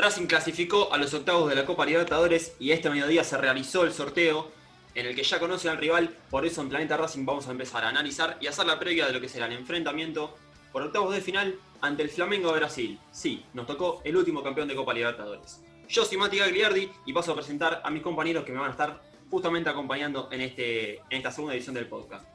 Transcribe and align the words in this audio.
Racing 0.00 0.26
clasificó 0.26 0.92
a 0.92 0.98
los 0.98 1.12
octavos 1.12 1.48
de 1.48 1.54
la 1.54 1.66
Copa 1.66 1.84
Libertadores 1.84 2.54
y 2.58 2.72
este 2.72 2.88
mediodía 2.88 3.22
se 3.22 3.36
realizó 3.36 3.84
el 3.84 3.92
sorteo 3.92 4.50
en 4.94 5.06
el 5.06 5.14
que 5.14 5.22
ya 5.22 5.38
conocen 5.38 5.70
al 5.70 5.76
rival, 5.76 6.16
por 6.30 6.46
eso 6.46 6.62
en 6.62 6.68
Planeta 6.68 6.96
Racing 6.96 7.24
vamos 7.24 7.46
a 7.46 7.50
empezar 7.50 7.84
a 7.84 7.90
analizar 7.90 8.36
y 8.40 8.46
hacer 8.46 8.66
la 8.66 8.78
previa 8.78 9.06
de 9.06 9.12
lo 9.12 9.20
que 9.20 9.28
será 9.28 9.46
el 9.46 9.52
enfrentamiento 9.52 10.36
por 10.72 10.82
octavos 10.82 11.14
de 11.14 11.20
final 11.20 11.58
ante 11.80 12.02
el 12.02 12.08
Flamengo 12.08 12.52
de 12.52 12.58
Brasil. 12.58 12.98
Sí, 13.12 13.44
nos 13.52 13.66
tocó 13.66 14.00
el 14.04 14.16
último 14.16 14.42
campeón 14.42 14.68
de 14.68 14.74
Copa 14.74 14.94
Libertadores. 14.94 15.62
Yo 15.88 16.04
soy 16.04 16.16
Mati 16.16 16.38
Gagliardi 16.38 16.90
y 17.06 17.12
paso 17.12 17.32
a 17.32 17.34
presentar 17.36 17.82
a 17.84 17.90
mis 17.90 18.02
compañeros 18.02 18.44
que 18.44 18.52
me 18.52 18.58
van 18.58 18.68
a 18.68 18.72
estar 18.72 19.00
justamente 19.30 19.70
acompañando 19.70 20.28
en, 20.32 20.40
este, 20.40 20.96
en 20.96 21.18
esta 21.18 21.30
segunda 21.30 21.54
edición 21.54 21.74
del 21.74 21.86
podcast. 21.86 22.26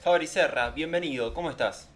Fabri 0.00 0.26
Serra, 0.26 0.70
bienvenido, 0.70 1.32
¿cómo 1.32 1.50
estás? 1.50 1.90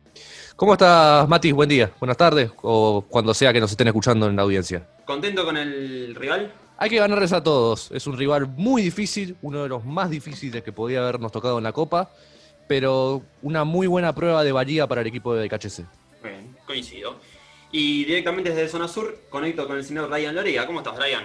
¿Cómo 0.57 0.73
estás, 0.75 1.29
Mati? 1.29 1.53
Buen 1.53 1.69
día, 1.69 1.91
buenas 1.99 2.17
tardes, 2.17 2.51
o 2.63 3.05
cuando 3.09 3.33
sea 3.33 3.53
que 3.53 3.61
nos 3.61 3.71
estén 3.71 3.87
escuchando 3.89 4.27
en 4.27 4.37
la 4.37 4.43
audiencia. 4.43 4.87
¿Contento 5.05 5.45
con 5.45 5.57
el 5.57 6.15
rival? 6.15 6.53
Hay 6.77 6.89
que 6.91 6.97
ganarles 6.97 7.33
a 7.33 7.43
todos. 7.43 7.91
Es 7.93 8.07
un 8.07 8.17
rival 8.17 8.47
muy 8.47 8.83
difícil, 8.83 9.37
uno 9.43 9.63
de 9.63 9.69
los 9.69 9.85
más 9.85 10.11
difíciles 10.11 10.63
que 10.63 10.73
podía 10.73 11.01
habernos 11.01 11.33
tocado 11.33 11.59
en 11.59 11.65
la 11.65 11.73
Copa, 11.73 12.11
pero 12.69 13.23
una 13.43 13.65
muy 13.65 13.87
buena 13.87 14.15
prueba 14.15 14.45
de 14.45 14.53
valía 14.53 14.87
para 14.87 15.01
el 15.01 15.07
equipo 15.07 15.35
de 15.35 15.49
KHC. 15.49 15.85
Bien, 16.23 16.57
coincido. 16.67 17.17
Y 17.73 18.05
directamente 18.05 18.51
desde 18.51 18.69
Zona 18.69 18.89
Sur 18.89 19.19
conecto 19.29 19.67
con 19.67 19.77
el 19.77 19.85
señor 19.85 20.11
Ryan 20.11 20.35
Lorea. 20.35 20.67
¿Cómo 20.67 20.81
estás, 20.81 20.97
Ryan? 20.99 21.25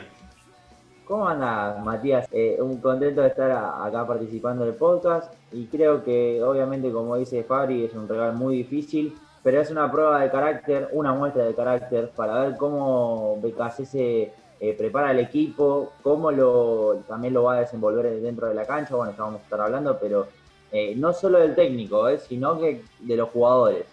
¿Cómo 1.05 1.27
andas, 1.27 1.85
Matías? 1.85 2.27
Eh, 2.31 2.57
un 2.59 2.81
contento 2.81 3.21
de 3.21 3.27
estar 3.27 3.51
acá 3.51 4.07
participando 4.07 4.65
del 4.65 4.73
podcast 4.73 5.31
y 5.51 5.67
creo 5.67 6.03
que 6.03 6.41
obviamente 6.41 6.91
como 6.91 7.15
dice 7.15 7.43
Fabri 7.43 7.85
es 7.85 7.93
un 7.93 8.09
rival 8.09 8.33
muy 8.33 8.57
difícil, 8.57 9.15
pero 9.43 9.61
es 9.61 9.69
una 9.69 9.91
prueba 9.91 10.19
de 10.21 10.31
carácter, 10.31 10.89
una 10.93 11.13
muestra 11.13 11.45
de 11.45 11.53
carácter 11.53 12.09
para 12.15 12.39
ver 12.39 12.57
cómo 12.57 13.37
BKC 13.39 13.85
se 13.85 14.33
eh, 14.59 14.73
prepara 14.75 15.11
el 15.11 15.19
equipo, 15.19 15.93
cómo 16.01 16.31
lo, 16.31 17.03
también 17.07 17.35
lo 17.35 17.43
va 17.43 17.57
a 17.57 17.59
desenvolver 17.59 18.19
dentro 18.19 18.47
de 18.47 18.55
la 18.55 18.65
cancha, 18.65 18.95
bueno, 18.95 19.11
ya 19.11 19.23
vamos 19.23 19.41
a 19.41 19.43
estar 19.43 19.61
hablando, 19.61 19.99
pero 19.99 20.27
eh, 20.71 20.95
no 20.97 21.13
solo 21.13 21.37
del 21.37 21.53
técnico, 21.53 22.17
sino 22.17 22.59
que 22.59 22.81
de 23.01 23.15
los 23.15 23.29
jugadores. 23.29 23.85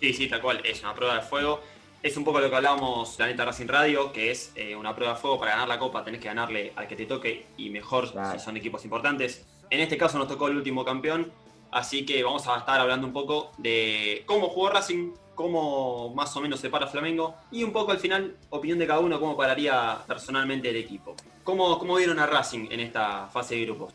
Sí, 0.00 0.12
sí, 0.12 0.28
tal 0.28 0.42
cual, 0.42 0.60
es 0.64 0.82
una 0.82 0.94
prueba 0.94 1.14
de 1.14 1.22
fuego 1.22 1.60
es 2.04 2.18
un 2.18 2.24
poco 2.24 2.38
lo 2.38 2.50
que 2.50 2.56
hablábamos 2.56 3.16
Planeta 3.16 3.46
Racing 3.46 3.66
Radio, 3.66 4.12
que 4.12 4.30
es 4.30 4.52
eh, 4.56 4.76
una 4.76 4.94
prueba 4.94 5.14
de 5.14 5.20
fuego 5.20 5.40
para 5.40 5.52
ganar 5.52 5.68
la 5.68 5.78
copa, 5.78 6.04
tenés 6.04 6.20
que 6.20 6.28
ganarle 6.28 6.74
al 6.76 6.86
que 6.86 6.96
te 6.96 7.06
toque 7.06 7.46
y 7.56 7.70
mejor 7.70 8.08
si 8.08 8.38
son 8.38 8.58
equipos 8.58 8.84
importantes. 8.84 9.46
En 9.70 9.80
este 9.80 9.96
caso 9.96 10.18
nos 10.18 10.28
tocó 10.28 10.48
el 10.48 10.56
último 10.58 10.84
campeón, 10.84 11.32
así 11.70 12.04
que 12.04 12.22
vamos 12.22 12.46
a 12.46 12.58
estar 12.58 12.78
hablando 12.78 13.06
un 13.06 13.14
poco 13.14 13.52
de 13.56 14.22
cómo 14.26 14.50
jugó 14.50 14.68
Racing, 14.68 15.12
cómo 15.34 16.12
más 16.14 16.36
o 16.36 16.42
menos 16.42 16.60
se 16.60 16.68
para 16.68 16.86
Flamengo 16.88 17.36
y 17.50 17.64
un 17.64 17.72
poco 17.72 17.92
al 17.92 17.98
final, 17.98 18.36
opinión 18.50 18.78
de 18.78 18.86
cada 18.86 19.00
uno, 19.00 19.18
cómo 19.18 19.34
pararía 19.34 19.96
personalmente 20.06 20.68
el 20.68 20.76
equipo. 20.76 21.16
¿Cómo, 21.42 21.78
cómo 21.78 21.96
vieron 21.96 22.18
a 22.18 22.26
Racing 22.26 22.68
en 22.70 22.80
esta 22.80 23.28
fase 23.28 23.54
de 23.54 23.64
grupos? 23.64 23.94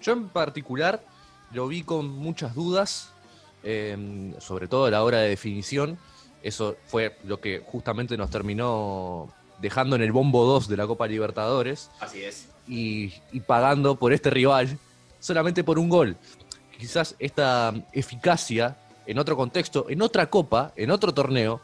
Yo 0.00 0.14
en 0.14 0.30
particular 0.30 1.04
lo 1.52 1.68
vi 1.68 1.82
con 1.82 2.08
muchas 2.08 2.54
dudas, 2.54 3.12
eh, 3.62 4.32
sobre 4.38 4.68
todo 4.68 4.86
a 4.86 4.90
la 4.90 5.04
hora 5.04 5.18
de 5.18 5.28
definición 5.28 5.98
eso 6.42 6.76
fue 6.86 7.16
lo 7.24 7.40
que 7.40 7.62
justamente 7.64 8.16
nos 8.16 8.30
terminó 8.30 9.32
dejando 9.60 9.96
en 9.96 10.02
el 10.02 10.12
bombo 10.12 10.44
2 10.44 10.68
de 10.68 10.76
la 10.76 10.86
Copa 10.86 11.06
Libertadores. 11.06 11.90
Así 12.00 12.22
es. 12.22 12.48
Y, 12.66 13.10
pagando 13.46 13.96
por 13.96 14.12
este 14.12 14.30
rival 14.30 14.78
solamente 15.20 15.62
por 15.64 15.78
un 15.78 15.88
gol. 15.88 16.16
Quizás 16.78 17.14
esta 17.18 17.72
eficacia 17.92 18.76
en 19.06 19.18
otro 19.18 19.36
contexto, 19.36 19.86
en 19.88 20.02
otra 20.02 20.28
copa, 20.28 20.72
en 20.76 20.90
otro 20.90 21.14
torneo, 21.14 21.60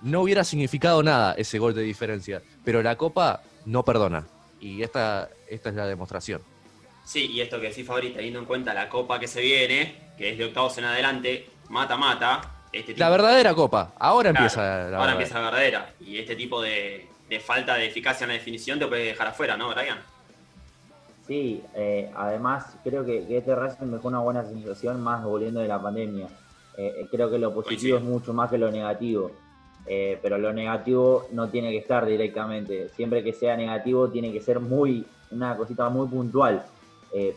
no 0.00 0.22
hubiera 0.22 0.44
significado 0.44 1.02
nada 1.02 1.34
ese 1.34 1.58
gol 1.58 1.74
de 1.74 1.82
diferencia. 1.82 2.42
Pero 2.64 2.82
la 2.82 2.96
copa 2.96 3.42
no 3.66 3.84
perdona. 3.84 4.26
Y 4.60 4.82
esta, 4.82 5.28
esta 5.48 5.68
es 5.68 5.74
la 5.74 5.86
demostración. 5.86 6.40
Sí, 7.04 7.30
y 7.32 7.40
esto 7.40 7.60
que 7.60 7.68
decís, 7.68 7.86
Fabri, 7.86 8.10
teniendo 8.10 8.38
en 8.38 8.46
cuenta 8.46 8.72
la 8.72 8.88
copa 8.88 9.20
que 9.20 9.28
se 9.28 9.40
viene, 9.40 10.12
que 10.16 10.30
es 10.30 10.38
de 10.38 10.46
octavos 10.46 10.76
en 10.78 10.84
adelante, 10.84 11.50
mata-mata, 11.68 12.55
este 12.76 12.96
la 12.96 13.10
verdadera 13.10 13.54
copa. 13.54 13.92
Ahora 13.98 14.30
empieza 14.30 14.88
la 14.90 14.98
Ahora 14.98 15.12
empieza 15.12 15.40
la 15.40 15.50
verdadera. 15.50 15.94
Y 16.00 16.18
este 16.18 16.36
tipo 16.36 16.60
de, 16.62 17.08
falta 17.44 17.74
de 17.74 17.86
eficacia 17.86 18.24
en 18.24 18.28
la 18.28 18.34
definición 18.34 18.78
te 18.78 18.86
puede 18.86 19.04
dejar 19.04 19.28
afuera, 19.28 19.56
¿no, 19.56 19.70
Brian? 19.70 19.98
Sí, 21.26 21.62
eh, 21.74 22.10
además 22.14 22.76
creo 22.84 23.04
que, 23.04 23.26
este 23.36 23.54
Racing 23.54 23.86
me 23.86 23.96
dejó 23.96 24.08
una 24.08 24.20
buena 24.20 24.44
sensación 24.44 25.00
más 25.00 25.24
volviendo 25.24 25.60
de 25.60 25.68
la 25.68 25.80
pandemia. 25.80 26.28
Eh, 26.76 26.94
eh, 26.98 27.08
creo 27.10 27.30
que 27.30 27.38
lo 27.38 27.52
positivo 27.52 27.96
es 27.96 28.04
mucho 28.04 28.32
más 28.32 28.50
que 28.50 28.58
lo 28.58 28.70
negativo. 28.70 29.32
pero 30.22 30.36
lo 30.36 30.52
negativo 30.52 31.28
no 31.32 31.48
tiene 31.48 31.70
que 31.70 31.78
estar 31.78 32.04
directamente. 32.06 32.88
Siempre 32.90 33.22
que 33.22 33.32
sea 33.32 33.56
negativo 33.56 34.08
tiene 34.08 34.32
que 34.32 34.40
ser 34.40 34.60
muy 34.60 35.06
una 35.30 35.56
cosita 35.56 35.88
muy 35.88 36.08
puntual. 36.08 36.64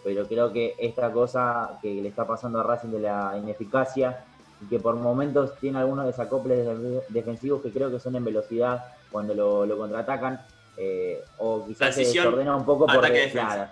pero 0.03 0.27
creo 0.27 0.51
que 0.51 0.75
esta 0.77 1.11
cosa 1.11 1.79
que 1.81 1.93
le 2.01 2.09
está 2.09 2.25
pasando 2.25 2.59
a 2.59 2.63
Racing 2.63 2.89
de 2.89 2.99
la 2.99 3.37
ineficacia 3.37 4.25
y 4.61 4.65
que 4.65 4.79
por 4.79 4.95
momentos 4.95 5.55
tiene 5.59 5.79
algunos 5.79 6.05
desacoples 6.05 6.67
defensivos 7.09 7.61
que 7.61 7.71
creo 7.71 7.89
que 7.89 7.99
son 7.99 8.15
en 8.15 8.25
velocidad 8.25 8.85
cuando 9.11 9.33
lo, 9.65 9.77
contraatacan, 9.77 10.41
eh, 10.77 11.23
o 11.37 11.65
quizás 11.65 11.95
se 11.95 12.01
desordena 12.01 12.55
un 12.55 12.65
poco 12.65 12.85
por 12.85 13.05
claro, 13.31 13.67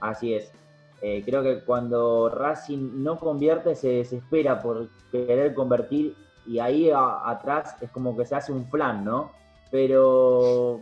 así 0.00 0.34
es. 0.34 0.50
Eh, 1.00 1.22
creo 1.24 1.42
que 1.42 1.60
cuando 1.60 2.28
Racing 2.28 3.04
no 3.04 3.18
convierte 3.18 3.76
se 3.76 3.88
desespera 3.88 4.60
por 4.60 4.88
querer 5.12 5.54
convertir 5.54 6.16
y 6.44 6.58
ahí 6.58 6.90
atrás 6.92 7.76
es 7.80 7.90
como 7.90 8.16
que 8.16 8.24
se 8.24 8.34
hace 8.34 8.50
un 8.50 8.68
plan, 8.68 9.04
¿no? 9.04 9.30
Pero 9.70 10.80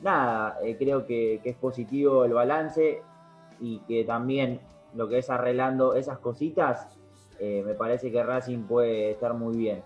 nada, 0.00 0.58
eh, 0.62 0.76
creo 0.78 1.06
que, 1.06 1.40
que 1.42 1.50
es 1.50 1.56
positivo 1.56 2.24
el 2.24 2.32
balance 2.32 3.02
y 3.60 3.80
que 3.80 4.04
también 4.04 4.60
lo 4.94 5.08
que 5.08 5.18
es 5.18 5.28
arreglando 5.28 5.94
esas 5.94 6.18
cositas 6.18 6.88
eh, 7.44 7.60
me 7.66 7.74
parece 7.74 8.12
que 8.12 8.22
Racing 8.22 8.68
puede 8.68 9.10
estar 9.10 9.34
muy 9.34 9.56
bien. 9.56 9.82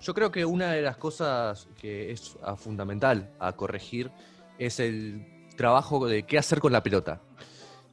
Yo 0.00 0.12
creo 0.12 0.32
que 0.32 0.44
una 0.44 0.72
de 0.72 0.82
las 0.82 0.96
cosas 0.96 1.68
que 1.80 2.10
es 2.10 2.36
ah, 2.42 2.56
fundamental 2.56 3.30
a 3.38 3.52
corregir 3.52 4.10
es 4.58 4.80
el 4.80 5.24
trabajo 5.56 6.08
de 6.08 6.24
qué 6.24 6.36
hacer 6.36 6.58
con 6.58 6.72
la 6.72 6.82
pelota. 6.82 7.20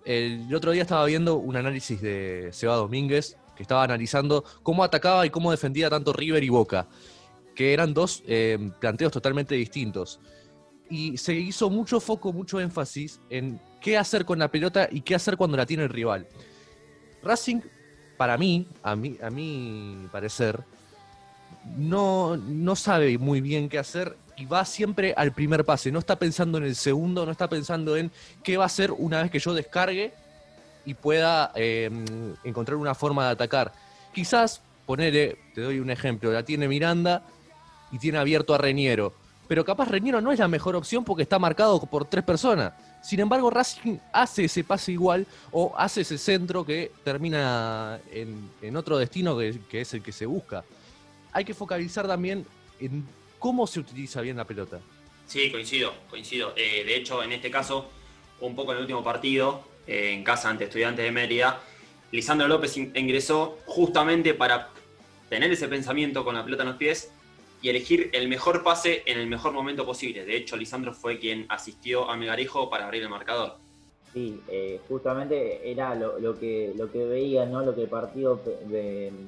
El, 0.03 0.52
otro 0.56 0.72
día 0.72 0.81
estaba 0.81 1.06
viendo 1.06 1.36
un 1.36 1.56
análisis 1.56 2.02
de 2.02 2.50
Seba 2.52 2.75
Domínguez, 2.75 3.38
que 3.56 3.62
estaba 3.62 3.84
analizando 3.84 4.44
cómo 4.63 4.84
atacaba 4.84 5.28
y 5.28 5.30
cómo 5.30 5.52
defendía 5.52 5.91
tanto 5.91 6.12
River 6.12 6.44
y 6.44 6.50
Boca, 6.50 6.88
que 7.53 7.74
eran 7.74 7.94
dos 7.94 8.24
eh, 8.25 8.57
planteos 8.80 9.12
totalmente 9.12 9.53
distintos. 9.53 10.19
Y 10.90 11.18
se 11.18 11.36
hizo 11.36 11.69
mucho 11.69 12.00
foco, 12.00 12.34
mucho 12.34 12.59
énfasis 12.59 13.22
en 13.30 13.62
qué 13.80 13.96
hacer 13.96 14.25
con 14.25 14.40
la 14.40 14.50
pelota 14.50 14.90
y 14.90 15.02
qué 15.02 15.13
hacer 15.13 15.38
cuando 15.38 15.56
la 15.56 15.68
tiene 15.68 15.84
el 15.84 15.90
rival. 15.90 16.28
Racing 17.22 17.62
para 18.18 18.38
mí, 18.38 18.68
a 18.84 18.96
mí, 18.96 19.18
a 19.22 19.30
mi 19.30 20.08
parecer, 20.12 20.64
no, 21.78 22.36
no 22.38 22.76
sabe 22.76 23.18
muy 23.18 23.42
bien 23.42 23.70
qué 23.70 23.78
hacer 23.78 24.18
y 24.36 24.46
va 24.46 24.66
siempre 24.66 25.14
al 25.18 25.32
primer 25.34 25.66
pase. 25.66 25.92
No 25.92 26.00
está 26.00 26.18
pensando 26.18 26.58
en 26.58 26.64
el 26.64 26.76
segundo, 26.76 27.26
no 27.26 27.32
está 27.32 27.48
pensando 27.48 27.98
en 27.98 28.12
qué 28.44 28.58
va 28.58 28.64
a 28.64 28.68
hacer 28.68 28.92
una 28.92 29.22
vez 29.22 29.32
que 29.32 29.40
yo 29.40 29.54
descargue 29.54 30.14
y 30.86 30.94
pueda 30.94 31.52
em, 31.56 32.06
encontrar 32.44 32.78
una 32.78 32.96
forma 32.96 33.26
de 33.26 33.32
atacar. 33.32 33.74
Quizás, 34.14 34.62
ponele, 34.86 35.38
te 35.54 35.62
doy 35.62 35.80
un 35.80 35.90
ejemplo, 35.90 36.32
la 36.32 36.44
tiene 36.44 36.68
Miranda 36.68 37.24
y 37.92 38.00
tiene 38.00 38.20
abierto 38.20 38.54
a 38.54 38.58
Reñero. 38.58 39.14
Pero 39.48 39.66
capaz 39.66 39.90
Reñero 39.90 40.22
no 40.22 40.32
es 40.32 40.40
la 40.40 40.48
mejor 40.48 40.76
opción 40.76 41.04
porque 41.04 41.24
está 41.24 41.40
marcado 41.40 41.80
por 41.82 42.06
tres 42.06 42.24
personas. 42.24 42.74
Sin 43.07 43.21
embargo, 43.21 43.50
Racing 43.50 44.00
hace 44.12 44.44
ese 44.44 44.65
pase 44.65 44.92
igual 44.92 45.25
o 45.51 45.74
hace 45.77 46.01
ese 46.01 46.18
centro 46.18 46.65
que 46.65 46.92
termina 47.06 48.01
en, 48.12 48.75
otro 48.75 48.98
destino 48.98 49.38
que, 49.38 49.80
es 49.80 49.94
el 49.94 50.04
que 50.04 50.12
se 50.12 50.25
busca. 50.25 50.65
Hay 51.31 51.45
que 51.45 51.54
focalizar 51.54 52.06
también 52.06 52.45
en 52.81 53.06
cómo 53.39 53.65
se 53.65 53.80
utiliza 53.80 54.19
bien 54.19 54.36
la 54.36 54.44
pelota. 54.44 54.81
Sí, 55.25 55.50
coincido, 55.50 55.94
coincido. 56.09 56.51
Eh, 56.57 56.83
de 56.83 56.98
hecho, 56.98 57.24
en 57.24 57.31
este 57.31 57.50
caso, 57.50 57.89
un 58.42 58.57
poco 58.57 58.74
en 58.74 58.80
el 58.80 58.81
último 58.81 59.06
partido, 59.06 59.63
eh, 59.88 60.12
en 60.12 60.25
casa 60.25 60.50
ante 60.50 60.65
Estudiantes 60.65 61.06
de 61.06 61.12
Mérida, 61.13 61.62
Lisandro 62.12 62.50
López 62.50 62.75
ingresó 62.75 63.57
justamente 63.68 64.33
para 64.33 64.71
tener 65.30 65.50
ese 65.50 65.69
pensamiento 65.69 66.25
con 66.25 66.36
la 66.36 66.44
pelota 66.44 66.63
en 66.63 66.69
los 66.69 66.77
pies 66.77 67.10
y 67.62 67.69
elegir 67.69 68.09
el 68.13 68.27
mejor 68.27 68.63
pase 68.63 69.04
en 69.06 69.19
el 69.19 69.27
mejor 69.27 69.51
momento 69.51 69.86
posible. 69.86 70.25
De 70.25 70.36
hecho, 70.36 70.56
Lisandro 70.56 70.94
fue 70.94 71.18
quien 71.18 71.45
asistió 71.50 72.09
a 72.09 72.15
Megarejo 72.15 72.69
para 72.69 72.86
abrir 72.86 73.01
el 73.04 73.09
marcador. 73.09 73.56
Sí, 74.13 74.42
eh, 74.48 74.80
justamente 74.88 75.69
era 75.69 75.94
lo, 75.95 76.39
que, 76.39 76.74
lo 76.75 76.92
que 76.92 77.04
veía, 77.06 77.45
¿no? 77.45 77.62
lo 77.62 77.75
que 77.75 77.83
el 77.83 77.89
partido 77.89 78.42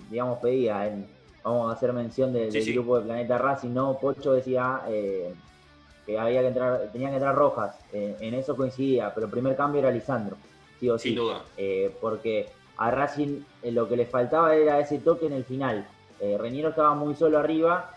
digamos, 0.09 0.39
pedía. 0.39 0.95
vamos 1.43 1.69
a 1.69 1.75
hacer 1.75 1.91
mención 1.93 2.31
del 2.33 2.51
grupo 2.73 2.99
de 2.99 3.05
Planeta 3.05 3.37
Racing, 3.37 3.73
¿no? 3.73 3.97
Pocho 3.99 4.33
decía 4.33 4.81
eh, 4.87 5.33
que 6.05 6.17
había 6.17 6.41
que 6.41 6.47
entrar, 6.47 6.89
tenían 6.91 7.11
que 7.11 7.17
entrar 7.17 7.35
rojas. 7.35 7.77
Eh, 7.93 8.15
en 8.19 8.33
eso 8.35 8.55
coincidía, 8.55 9.13
pero 9.13 9.25
el 9.25 9.31
primer 9.31 9.55
cambio 9.55 9.79
era 9.79 9.91
Lisandro, 9.91 10.37
sí 10.79 10.89
o 10.89 10.97
sí. 10.97 11.09
Sin 11.09 11.17
duda. 11.17 11.43
porque 11.99 12.47
a 12.77 12.89
Racing 12.89 13.41
lo 13.63 13.87
que 13.89 13.97
le 13.97 14.05
faltaba 14.05 14.55
era 14.55 14.79
ese 14.79 14.99
toque 14.99 15.25
en 15.25 15.33
el 15.33 15.43
final. 15.43 15.87
Reñero 16.19 16.69
estaba 16.69 16.95
muy 16.95 17.15
solo 17.15 17.37
arriba 17.37 17.95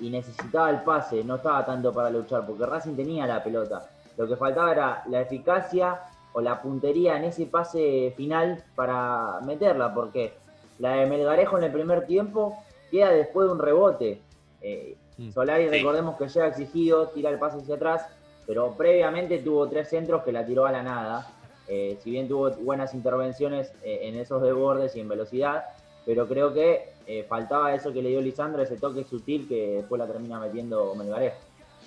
y, 0.00 0.10
necesitaba 0.10 0.70
el 0.70 0.82
pase, 0.82 1.22
no 1.24 1.36
estaba 1.36 1.64
tanto 1.64 1.92
para 1.92 2.10
luchar, 2.10 2.46
porque 2.46 2.66
Racing 2.66 2.96
tenía 2.96 3.26
la 3.26 3.42
pelota. 3.42 3.88
Lo 4.16 4.26
que 4.26 4.36
faltaba 4.36 4.72
era 4.72 5.02
la 5.08 5.20
eficacia 5.20 6.00
o 6.32 6.40
la 6.40 6.60
puntería 6.60 7.16
en 7.16 7.24
ese 7.24 7.46
pase 7.46 8.12
final 8.16 8.62
para 8.74 9.40
meterla, 9.44 9.92
porque 9.94 10.34
la 10.78 10.92
de 10.92 11.06
Melgarejo 11.06 11.58
en 11.58 11.64
el 11.64 11.72
primer 11.72 12.06
tiempo 12.06 12.56
queda 12.90 13.10
después 13.10 13.46
de 13.46 13.52
un 13.52 13.58
rebote. 13.58 14.20
Eh, 14.60 14.96
mm. 15.18 15.30
Solari, 15.30 15.68
recordemos 15.68 16.16
que 16.16 16.28
ya 16.28 16.44
ha 16.44 16.48
exigido, 16.48 17.08
tira 17.08 17.30
el 17.30 17.38
pase 17.38 17.58
hacia 17.58 17.76
atrás, 17.76 18.06
pero 18.46 18.74
previamente 18.76 19.38
tuvo 19.38 19.68
tres 19.68 19.88
centros 19.88 20.22
que 20.22 20.32
la 20.32 20.44
tiró 20.44 20.66
a 20.66 20.72
la 20.72 20.82
nada. 20.82 21.26
Eh, 21.68 21.98
si 22.02 22.10
bien 22.10 22.28
tuvo 22.28 22.50
buenas 22.50 22.94
intervenciones 22.94 23.72
eh, 23.82 24.00
en 24.02 24.16
esos 24.16 24.40
desbordes 24.40 24.94
y 24.94 25.00
en 25.00 25.08
velocidad, 25.08 25.64
pero 26.06 26.26
creo 26.26 26.54
que 26.54 26.94
eh, 27.06 27.26
faltaba 27.28 27.74
eso 27.74 27.92
que 27.92 28.00
le 28.00 28.08
dio 28.08 28.20
Lisandro, 28.20 28.62
ese 28.62 28.76
toque 28.76 29.04
sutil 29.04 29.46
que 29.46 29.78
después 29.78 29.98
la 29.98 30.06
termina 30.06 30.40
metiendo 30.40 30.94
Melgarejo. 30.94 31.36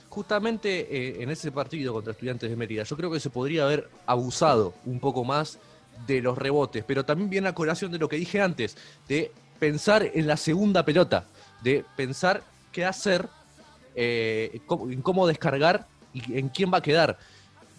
Justamente 0.10 1.22
en 1.22 1.30
ese 1.30 1.52
partido 1.52 1.94
contra 1.94 2.12
Estudiantes 2.12 2.50
de 2.50 2.56
Mérida, 2.56 2.84
yo 2.84 2.98
creo 2.98 3.12
que 3.12 3.20
se 3.20 3.30
podría 3.30 3.66
haber 3.66 3.90
abusado 4.06 4.74
un 4.86 5.00
poco 5.00 5.24
más 5.24 5.60
de 6.08 6.22
los 6.22 6.38
rebotes, 6.38 6.84
pero 6.86 7.06
también 7.06 7.30
viene 7.30 7.48
a 7.48 7.54
colación 7.54 7.92
de 7.92 8.00
lo 8.00 8.10
que 8.10 8.16
dije 8.16 8.42
antes, 8.42 8.76
de 9.08 9.32
pensar 9.60 10.10
en 10.14 10.26
la 10.26 10.36
segunda 10.36 10.84
pelota, 10.84 11.26
de 11.62 11.86
pensar 11.96 12.42
qué 12.72 12.86
hacer, 12.86 13.28
en 13.96 15.02
cómo 15.02 15.28
descargar 15.28 15.86
y 16.14 16.40
en 16.40 16.50
quién 16.50 16.74
va 16.74 16.80
a 16.80 16.82
quedar. 16.82 17.20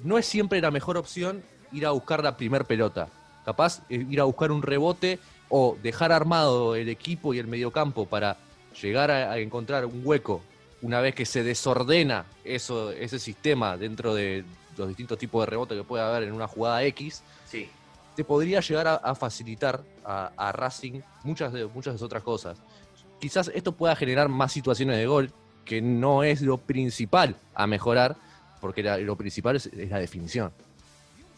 No 0.02 0.16
es 0.16 0.26
siempre 0.26 0.60
la 0.60 0.70
mejor 0.70 0.96
opción 0.96 1.42
ir 1.72 1.86
a 1.86 1.90
buscar 1.90 2.22
la 2.22 2.36
primer 2.36 2.64
pelota. 2.64 3.08
Capaz 3.44 3.82
eh, 3.88 4.06
ir 4.08 4.20
a 4.20 4.24
buscar 4.24 4.52
un 4.52 4.62
rebote 4.62 5.18
o 5.50 5.76
dejar 5.82 6.12
armado 6.12 6.74
el 6.74 6.88
equipo 6.88 7.34
y 7.34 7.38
el 7.38 7.46
mediocampo 7.46 8.06
para 8.06 8.38
llegar 8.80 9.10
a, 9.10 9.36
encontrar 9.38 9.84
un 9.84 10.00
hueco 10.02 10.42
una 10.80 11.00
vez 11.00 11.14
que 11.14 11.26
se 11.26 11.42
desordena 11.42 12.24
eso, 12.44 12.90
ese 12.92 13.18
sistema 13.18 13.76
dentro 13.76 14.14
de 14.14 14.44
los 14.78 14.88
distintos 14.88 15.18
tipos 15.18 15.42
de 15.42 15.50
rebote 15.50 15.74
que 15.76 15.84
puede 15.84 16.02
haber 16.02 16.22
en 16.22 16.32
una 16.32 16.46
jugada 16.46 16.82
X, 16.84 17.22
sí. 17.46 17.68
te 18.16 18.24
podría 18.24 18.60
llegar 18.60 19.00
a, 19.02 19.14
facilitar 19.14 19.82
a, 20.04 20.52
Racing 20.52 21.02
muchas 21.22 21.52
de, 21.52 21.66
muchas 21.66 22.00
otras 22.00 22.22
cosas. 22.22 22.56
Quizás 23.20 23.50
esto 23.54 23.72
pueda 23.72 23.94
generar 23.94 24.30
más 24.30 24.52
situaciones 24.52 24.96
de 24.96 25.06
gol, 25.06 25.30
que 25.66 25.82
no 25.82 26.22
es 26.22 26.40
lo 26.40 26.56
principal 26.56 27.36
a 27.54 27.66
mejorar, 27.66 28.16
porque 28.62 28.82
lo 28.82 29.16
principal 29.16 29.56
es 29.56 29.70
la 29.74 29.98
definición 29.98 30.52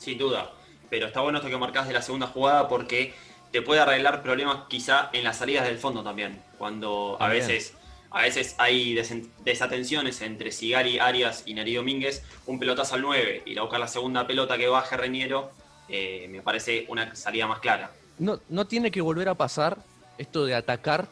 sin 0.03 0.19
duda. 0.19 0.51
Pero 0.91 1.07
está 1.07 1.21
bueno 1.21 1.39
esto 1.39 1.49
que 1.49 1.57
marcás 1.57 1.87
de 1.87 1.95
la 1.95 2.03
segunda 2.03 2.27
jugada 2.27 2.69
porque 2.69 3.15
te 3.53 3.61
puede 3.63 3.81
arreglar 3.81 4.23
problemas 4.23 4.65
quizá 4.69 5.11
en 5.13 5.25
las 5.25 5.37
salidas 5.37 5.67
del 5.67 5.79
fondo 5.79 6.03
también. 6.03 6.43
Cuando 6.57 7.19
a 7.21 7.29
veces, 7.29 7.75
a 8.11 8.23
veces 8.23 8.55
hay 8.59 8.99
desatenciones 9.45 10.23
entre 10.23 10.51
Sigari, 10.51 10.99
Arias 10.99 11.43
y 11.45 11.55
Neri 11.55 11.75
Domínguez, 11.75 12.23
un 12.47 12.59
pelotazo 12.59 12.95
al 12.95 13.03
9 13.03 13.43
y 13.45 13.59
a 13.59 13.63
buscar 13.63 13.79
la 13.79 13.89
segunda 13.89 14.27
pelota 14.27 14.57
que 14.57 14.69
baje 14.69 14.97
Reñero, 14.97 15.51
eh, 15.89 16.27
me 16.31 16.41
parece 16.41 16.87
una 16.89 17.15
salida 17.15 17.47
más 17.47 17.59
clara. 17.61 17.93
No, 18.19 18.41
no 18.49 18.67
tiene 18.67 18.91
que 18.91 19.03
volver 19.03 19.29
a 19.29 19.35
pasar 19.35 19.77
esto 20.17 20.47
de 20.47 20.55
atacar 20.55 21.07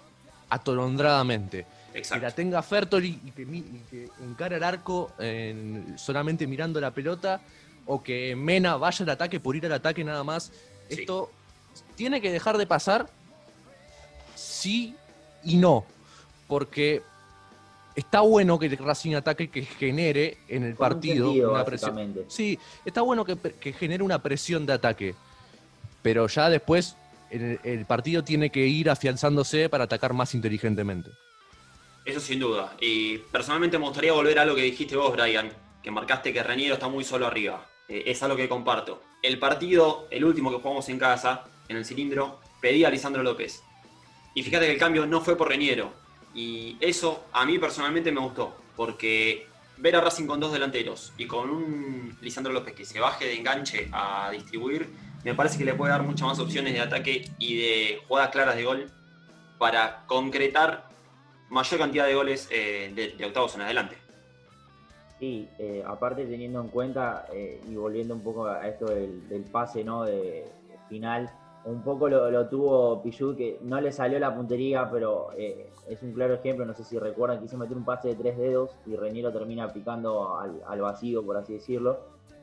atolondradamente. 0.48 1.66
Exacto. 1.92 2.20
Que 2.20 2.26
la 2.26 2.34
tenga 2.34 2.62
Fertoli 2.62 3.20
y 3.22 3.31
que, 3.32 4.08
encara 4.22 4.56
el 4.56 4.64
arco 4.64 5.12
solamente 5.96 6.46
mirando 6.46 6.81
la 6.81 6.92
pelota 6.92 7.42
o 7.84 8.02
que 8.02 8.34
Mena 8.34 8.76
vaya 8.76 9.04
al 9.04 9.10
ataque 9.10 9.40
por 9.40 9.56
ir 9.56 9.66
al 9.66 9.72
ataque 9.72 10.02
nada 10.04 10.25
más. 10.25 10.52
Esto 10.88 11.31
tiene 11.96 12.20
que 12.20 12.32
dejar 12.32 12.58
de 12.58 12.67
pasar 12.67 13.08
sí 14.34 14.94
y 15.44 15.56
no, 15.56 15.84
porque 16.46 17.02
está 17.94 18.20
bueno 18.20 18.58
que 18.58 18.67
el 18.67 18.76
Racing 18.76 19.14
ataque 19.14 19.50
que 19.50 19.62
genere 19.62 20.38
en 20.49 20.64
el 20.64 20.75
partido 20.75 21.31
una 21.32 21.64
presión. 21.64 22.25
Sí, 22.28 22.58
está 22.84 23.02
bueno 23.02 23.25
que, 23.25 23.72
genere 23.72 24.02
una 24.02 24.22
presión 24.22 24.67
de 24.67 24.72
ataque, 24.75 25.14
pero 26.02 26.26
ya 26.26 26.49
después 26.50 26.96
el, 27.31 27.61
el, 27.62 27.87
partido 27.87 28.25
tiene 28.25 28.50
que 28.50 28.66
ir 28.66 28.90
afianzándose 28.90 29.69
para 29.69 29.84
atacar 29.84 30.12
más 30.12 30.34
inteligentemente. 30.34 31.11
Eso 32.05 32.20
sin 32.20 32.40
duda. 32.40 32.75
Y 32.81 33.19
personalmente 33.19 33.78
me 33.78 33.84
gustaría 33.84 34.12
volver 34.12 34.38
a 34.38 34.44
lo 34.44 34.55
que 34.55 34.62
dijiste 34.62 34.96
vos, 34.96 35.12
Brian 35.12 35.50
que 35.82 35.90
marcaste 35.90 36.32
que 36.32 36.43
Reniero 36.43 36.75
está 36.75 36.88
muy 36.88 37.05
solo 37.05 37.26
arriba. 37.26 37.66
Eh, 37.88 38.05
es 38.06 38.23
algo 38.23 38.37
que 38.37 38.49
comparto. 38.49 39.02
El 39.23 39.38
partido, 39.38 40.06
el 40.11 40.25
último 40.25 40.50
que 40.50 40.58
jugamos 40.58 40.88
en 40.88 40.99
casa, 40.99 41.44
en 41.70 41.76
el 41.78 41.84
cilindro, 41.84 42.40
pedía 42.61 42.88
a 42.88 42.90
Lisandro 42.90 43.22
López. 43.22 43.62
Y 44.34 44.43
fíjate 44.43 44.67
que 44.67 44.72
el 44.72 44.78
cambio 44.78 45.06
no 45.06 45.20
fue 45.20 45.37
por 45.37 45.49
Reniero. 45.49 45.93
Y 46.34 46.76
eso 46.81 47.26
a 47.32 47.44
mí 47.44 47.58
personalmente 47.58 48.12
me 48.12 48.20
gustó, 48.20 48.55
porque 48.76 49.46
ver 49.78 49.96
a 49.96 50.00
Racing 50.00 50.26
con 50.26 50.38
dos 50.38 50.52
delanteros 50.52 51.12
y 51.17 51.26
con 51.26 51.50
un 51.50 52.17
Lisandro 52.20 52.52
López 52.52 52.75
que 52.75 52.84
se 52.84 53.00
baje 53.00 53.25
de 53.25 53.37
enganche 53.37 53.88
a 53.93 54.31
distribuir, 54.31 54.88
me 55.25 55.34
parece 55.34 55.58
que 55.58 55.64
le 55.64 55.75
puede 55.75 55.93
dar 55.93 56.02
muchas 56.02 56.28
más 56.28 56.38
opciones 56.38 56.72
de 56.72 56.81
ataque 56.81 57.28
y 57.38 57.56
de 57.56 58.02
jugadas 58.06 58.31
claras 58.31 58.56
de 58.56 58.64
gol 58.64 58.90
para 59.58 60.05
concretar 60.06 60.88
mayor 61.49 61.81
cantidad 61.81 62.06
de 62.06 62.14
goles 62.14 62.49
eh, 62.50 63.14
de 63.19 63.25
octavos 63.25 63.55
en 63.56 63.62
adelante. 63.62 63.96
Sí, 65.20 65.50
eh, 65.58 65.84
aparte 65.87 66.25
teniendo 66.25 66.62
en 66.62 66.69
cuenta 66.69 67.26
eh, 67.31 67.61
y 67.69 67.75
volviendo 67.75 68.14
un 68.14 68.23
poco 68.23 68.46
a 68.46 68.66
esto 68.66 68.87
del, 68.87 69.44
pase 69.52 69.84
¿no? 69.84 70.05
de, 70.05 70.50
final, 70.88 71.31
un 71.64 71.82
poco 71.82 72.08
lo, 72.08 72.48
tuvo 72.48 73.02
Pichu 73.02 73.36
que 73.36 73.58
no 73.62 73.80
le 73.80 73.92
salió 73.92 74.18
la 74.18 74.34
puntería, 74.34 74.88
pero 74.90 75.28
eh, 75.36 75.70
es 75.88 76.02
un 76.02 76.12
claro 76.12 76.34
ejemplo, 76.34 76.64
no 76.64 76.74
sé 76.74 76.84
si 76.84 76.98
recuerdan, 76.98 77.40
quiso 77.40 77.58
meter 77.58 77.76
un 77.76 77.84
pase 77.84 78.08
de 78.08 78.14
tres 78.14 78.38
dedos 78.38 78.76
y 78.86 78.96
Reñero 78.96 79.32
termina 79.32 79.72
picando 79.72 80.38
al, 80.38 80.80
vacío, 80.80 81.24
por 81.24 81.36
así 81.36 81.54
decirlo, 81.54 81.98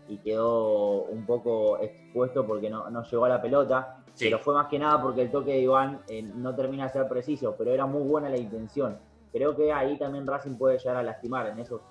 y 0.08 0.18
quedó 0.20 1.04
un 1.04 1.26
poco 1.26 1.80
expuesto 1.80 2.46
porque 2.46 2.70
no, 2.70 3.04
llegó 3.04 3.26
a 3.26 3.30
la 3.30 3.42
pelota, 3.42 4.04
pero 4.20 4.40
fue 4.40 4.54
más 4.54 4.68
que 4.68 4.80
nada 4.80 5.02
porque 5.02 5.24
el 5.24 5.32
toque 5.32 5.52
de 5.52 5.62
Iván 5.62 6.02
no 6.36 6.56
termina 6.56 6.86
de 6.86 6.90
ser 6.90 7.08
preciso, 7.08 7.56
pero 7.58 7.72
era 7.72 7.86
muy 7.86 8.04
buena 8.08 8.30
la 8.30 8.38
intención. 8.38 8.98
Creo 9.32 9.56
que 9.56 9.74
ahí 9.74 9.98
también 9.98 10.26
Racing 10.26 10.58
puede 10.58 10.78
llegar 10.78 10.98
a 10.98 11.04
lastimar 11.04 11.48
en 11.48 11.60
esos 11.60 11.82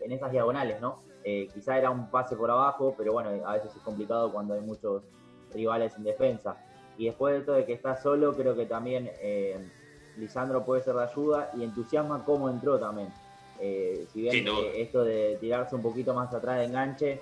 en 0.00 0.12
esas 0.12 0.30
diagonales, 0.30 0.80
¿no? 0.80 1.00
Eh, 1.22 1.48
quizá 1.52 1.76
era 1.76 1.90
un 1.90 2.10
pase 2.10 2.36
por 2.36 2.50
abajo, 2.50 2.94
pero 2.96 3.12
bueno, 3.12 3.30
a 3.46 3.54
veces 3.54 3.74
es 3.76 3.82
complicado 3.82 4.32
cuando 4.32 4.54
hay 4.54 4.60
muchos 4.60 5.02
rivales 5.54 5.94
en 5.96 6.04
defensa. 6.04 6.56
Y 6.98 7.06
después 7.06 7.34
de 7.34 7.40
esto 7.40 7.52
de 7.52 7.64
que 7.64 7.72
está 7.72 7.96
solo, 7.96 8.34
creo 8.34 8.54
que 8.54 8.66
también 8.66 9.10
eh, 9.20 9.58
Lisandro 10.16 10.64
puede 10.64 10.82
ser 10.82 10.94
de 10.94 11.04
ayuda 11.04 11.50
y 11.56 11.64
entusiasma 11.64 12.24
cómo 12.24 12.50
entró 12.50 12.78
también. 12.78 13.08
Eh, 13.60 14.06
si 14.12 14.22
bien 14.22 14.46
esto 14.74 15.04
de 15.04 15.36
tirarse 15.40 15.74
un 15.74 15.82
poquito 15.82 16.14
más 16.14 16.32
atrás 16.32 16.58
de 16.58 16.64
enganche 16.64 17.20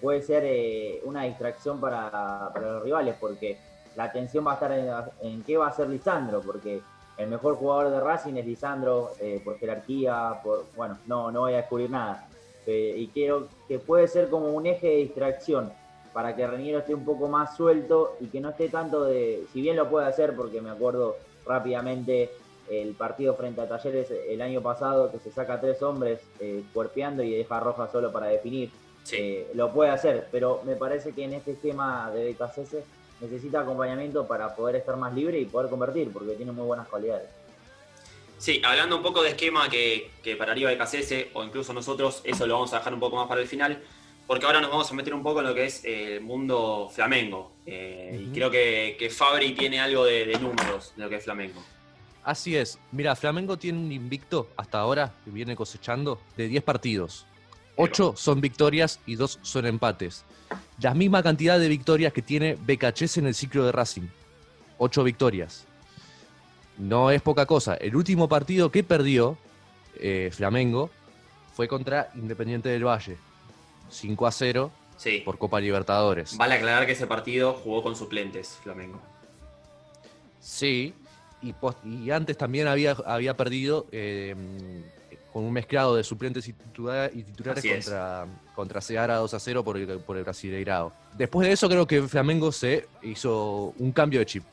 puede 0.00 0.22
ser 0.22 1.02
una 1.04 1.24
distracción 1.24 1.80
para, 1.80 2.52
los 2.60 2.82
rivales, 2.84 3.16
porque 3.18 3.58
la 3.96 4.04
atención 4.04 4.46
va 4.46 4.52
a 4.52 4.54
estar 4.54 4.70
en, 4.70 4.88
en, 5.20 5.42
qué 5.42 5.56
va 5.56 5.66
a 5.66 5.70
hacer 5.70 5.88
Lisandro, 5.88 6.40
porque 6.42 6.80
el 7.16 7.28
mejor 7.28 7.56
jugador 7.56 7.92
de 7.92 8.00
Racing 8.00 8.34
es 8.34 8.46
Lisandro, 8.46 9.12
eh, 9.20 9.40
por 9.44 9.58
jerarquía, 9.58 10.40
por 10.42 10.66
bueno, 10.74 10.98
no, 11.06 11.30
no 11.30 11.40
voy 11.40 11.54
a 11.54 11.58
descubrir 11.58 11.90
nada. 11.90 12.28
Eh, 12.66 12.94
y 12.96 13.08
creo 13.08 13.48
que 13.68 13.78
puede 13.78 14.08
ser 14.08 14.28
como 14.28 14.48
un 14.48 14.66
eje 14.66 14.88
de 14.88 14.96
distracción 14.96 15.72
para 16.14 16.36
que 16.36 16.46
Reniero 16.46 16.78
esté 16.78 16.94
un 16.94 17.04
poco 17.04 17.28
más 17.28 17.56
suelto 17.56 18.16
y 18.20 18.28
que 18.28 18.40
no 18.40 18.50
esté 18.50 18.68
tanto 18.68 19.04
de, 19.04 19.44
si 19.52 19.60
bien 19.60 19.76
lo 19.76 19.90
puede 19.90 20.06
hacer, 20.06 20.34
porque 20.36 20.60
me 20.60 20.70
acuerdo 20.70 21.16
rápidamente 21.44 22.30
el 22.70 22.94
partido 22.94 23.34
frente 23.34 23.60
a 23.60 23.68
Talleres 23.68 24.10
el 24.28 24.40
año 24.40 24.62
pasado, 24.62 25.10
que 25.10 25.18
se 25.18 25.32
saca 25.32 25.60
tres 25.60 25.82
hombres 25.82 26.20
eh, 26.38 26.62
cuerpeando 26.72 27.24
y 27.24 27.32
deja 27.32 27.58
Roja 27.58 27.90
solo 27.90 28.12
para 28.12 28.28
definir. 28.28 28.70
Eh, 29.12 29.50
lo 29.54 29.72
puede 29.72 29.90
hacer, 29.90 30.28
pero 30.30 30.62
me 30.64 30.76
parece 30.76 31.12
que 31.12 31.24
en 31.24 31.34
este 31.34 31.50
esquema 31.50 32.10
de 32.12 32.32
BKCS 32.32 32.76
necesita 33.20 33.60
acompañamiento 33.60 34.26
para 34.26 34.54
poder 34.54 34.76
estar 34.76 34.96
más 34.96 35.12
libre 35.12 35.40
y 35.40 35.44
poder 35.46 35.68
convertir, 35.68 36.12
porque 36.12 36.34
tiene 36.34 36.52
muy 36.52 36.64
buenas 36.64 36.86
cualidades. 36.86 37.28
Sí, 38.38 38.62
hablando 38.64 38.96
un 38.96 39.02
poco 39.02 39.22
de 39.22 39.30
esquema 39.30 39.68
que, 39.68 40.12
que 40.22 40.36
para 40.36 40.52
arriba 40.52 40.70
de 40.70 40.78
KCS 40.78 41.34
o 41.34 41.42
incluso 41.42 41.72
nosotros, 41.72 42.20
eso 42.24 42.46
lo 42.46 42.54
vamos 42.54 42.72
a 42.72 42.78
dejar 42.78 42.94
un 42.94 43.00
poco 43.00 43.16
más 43.16 43.26
para 43.26 43.40
el 43.40 43.48
final, 43.48 43.82
porque 44.26 44.46
ahora 44.46 44.60
nos 44.60 44.70
vamos 44.70 44.90
a 44.90 44.94
meter 44.94 45.14
un 45.14 45.22
poco 45.22 45.40
en 45.40 45.46
lo 45.46 45.54
que 45.54 45.66
es 45.66 45.84
el 45.84 46.20
mundo 46.20 46.90
flamengo. 46.92 47.52
Eh, 47.66 48.26
y 48.26 48.32
creo 48.32 48.50
que, 48.50 48.96
que, 48.98 49.10
Fabri 49.10 49.52
tiene 49.52 49.80
algo 49.80 50.04
de, 50.04 50.36
números 50.40 50.92
de 50.96 51.04
lo 51.04 51.08
que 51.08 51.16
es 51.16 51.24
flamengo. 51.24 51.62
Así 52.22 52.56
es. 52.56 52.78
Mira, 52.92 53.14
Flamengo 53.16 53.58
tiene 53.58 53.78
un 53.78 53.92
invicto 53.92 54.48
hasta 54.56 54.80
ahora 54.80 55.14
que 55.24 55.30
viene 55.30 55.54
cosechando 55.54 56.20
de 56.36 56.48
10 56.48 56.62
partidos. 56.62 57.26
8 57.76 58.14
son 58.16 58.40
victorias 58.40 59.00
y 59.04 59.16
2 59.16 59.40
son 59.42 59.66
empates 59.66 60.24
la 60.80 60.94
misma 60.94 61.22
cantidad 61.22 61.58
de 61.58 61.68
victorias 61.68 62.12
que 62.12 62.22
tiene 62.22 62.56
Becachese 62.60 63.20
en 63.20 63.26
el 63.26 63.34
ciclo 63.34 63.64
de 63.64 63.72
Racing. 63.72 64.08
Ocho 64.78 65.04
victorias. 65.04 65.66
No 66.78 67.10
es 67.10 67.22
poca 67.22 67.46
cosa. 67.46 67.74
El 67.74 67.94
último 67.94 68.28
partido 68.28 68.70
que 68.70 68.82
perdió 68.82 69.38
eh, 69.96 70.30
Flamengo 70.32 70.90
fue 71.54 71.68
contra 71.68 72.10
Independiente 72.16 72.68
del 72.68 72.84
Valle. 72.84 73.16
5 73.90 74.26
a 74.26 74.32
0 74.32 74.70
por 75.24 75.38
Copa 75.38 75.60
Libertadores. 75.60 76.36
Vale 76.36 76.54
aclarar 76.54 76.86
que 76.86 76.92
ese 76.92 77.06
partido 77.06 77.52
jugó 77.52 77.82
con 77.82 77.96
suplentes 77.96 78.58
Flamengo. 78.62 79.00
Sí, 80.40 80.94
y, 81.42 82.10
antes 82.10 82.36
también 82.36 82.66
había, 82.68 82.92
había 83.04 83.36
perdido 83.36 83.86
eh, 83.92 84.34
con 85.32 85.44
un 85.44 85.52
mezclado 85.52 85.96
de 85.96 86.04
suplentes 86.04 86.48
y, 86.48 86.52
titulares 86.52 87.64
contra, 87.64 88.26
contra 88.54 88.80
Seara 88.80 89.16
2 89.16 89.34
a 89.34 89.40
0 89.40 89.64
por 89.64 89.76
el, 89.76 89.98
por 89.98 90.16
el 90.16 90.24
Brasileirao. 90.24 90.92
Después 91.16 91.48
de 91.48 91.52
eso 91.52 91.68
creo 91.68 91.86
que 91.86 92.02
Flamengo 92.02 92.52
se 92.52 92.86
hizo 93.02 93.74
un 93.78 93.92
cambio 93.92 94.20
de 94.20 94.26
chip. 94.26 94.44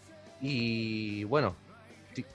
Y 0.42 1.24
bueno, 1.26 1.56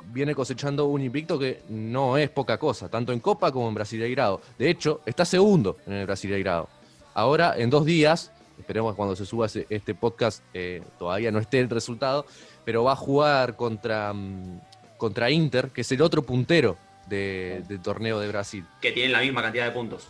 viene 0.06 0.34
cosechando 0.34 0.86
un 0.86 1.02
invicto 1.02 1.38
que 1.38 1.62
no 1.68 2.16
es 2.16 2.30
poca 2.30 2.56
cosa, 2.56 2.88
tanto 2.88 3.12
en 3.12 3.20
Copa 3.20 3.50
como 3.52 3.68
en 3.68 3.74
Brasileirao. 3.74 4.40
De 4.58 4.70
hecho, 4.70 5.02
está 5.04 5.24
segundo 5.24 5.78
en 5.86 5.94
el 5.94 6.06
Brasileirao. 6.06 6.68
Ahora, 7.16 7.54
en 7.56 7.70
dos 7.70 7.86
días, 7.86 8.30
esperemos 8.58 8.92
que 8.92 8.96
cuando 8.98 9.16
se 9.16 9.24
suba 9.24 9.46
este 9.46 9.94
podcast 9.94 10.44
eh, 10.52 10.82
todavía 10.98 11.32
no 11.32 11.38
esté 11.38 11.60
el 11.60 11.70
resultado, 11.70 12.26
pero 12.62 12.84
va 12.84 12.92
a 12.92 12.96
jugar 12.96 13.56
contra, 13.56 14.12
mm, 14.12 14.60
contra 14.98 15.30
Inter, 15.30 15.70
que 15.70 15.80
es 15.80 15.90
el 15.92 16.02
otro 16.02 16.20
puntero 16.20 16.76
del 17.06 17.80
torneo 17.82 18.20
de 18.20 18.28
Brasil. 18.28 18.66
Que 18.82 18.92
tienen 18.92 19.12
la 19.12 19.20
misma 19.20 19.40
cantidad 19.40 19.64
de 19.64 19.70
puntos. 19.70 20.08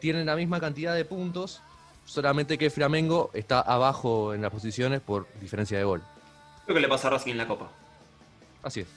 Tienen 0.00 0.26
la 0.26 0.34
misma 0.34 0.58
cantidad 0.58 0.96
de 0.96 1.04
puntos, 1.04 1.62
solamente 2.06 2.58
que 2.58 2.70
Flamengo 2.70 3.30
está 3.34 3.60
abajo 3.60 4.34
en 4.34 4.42
las 4.42 4.50
posiciones 4.50 5.00
por 5.00 5.28
diferencia 5.40 5.78
de 5.78 5.84
gol. 5.84 6.02
Creo 6.64 6.74
que 6.74 6.80
le 6.80 6.88
pasa 6.88 7.06
a 7.06 7.12
Racing 7.12 7.30
en 7.30 7.38
la 7.38 7.46
Copa. 7.46 7.70
Así 8.64 8.80
es. 8.80 8.88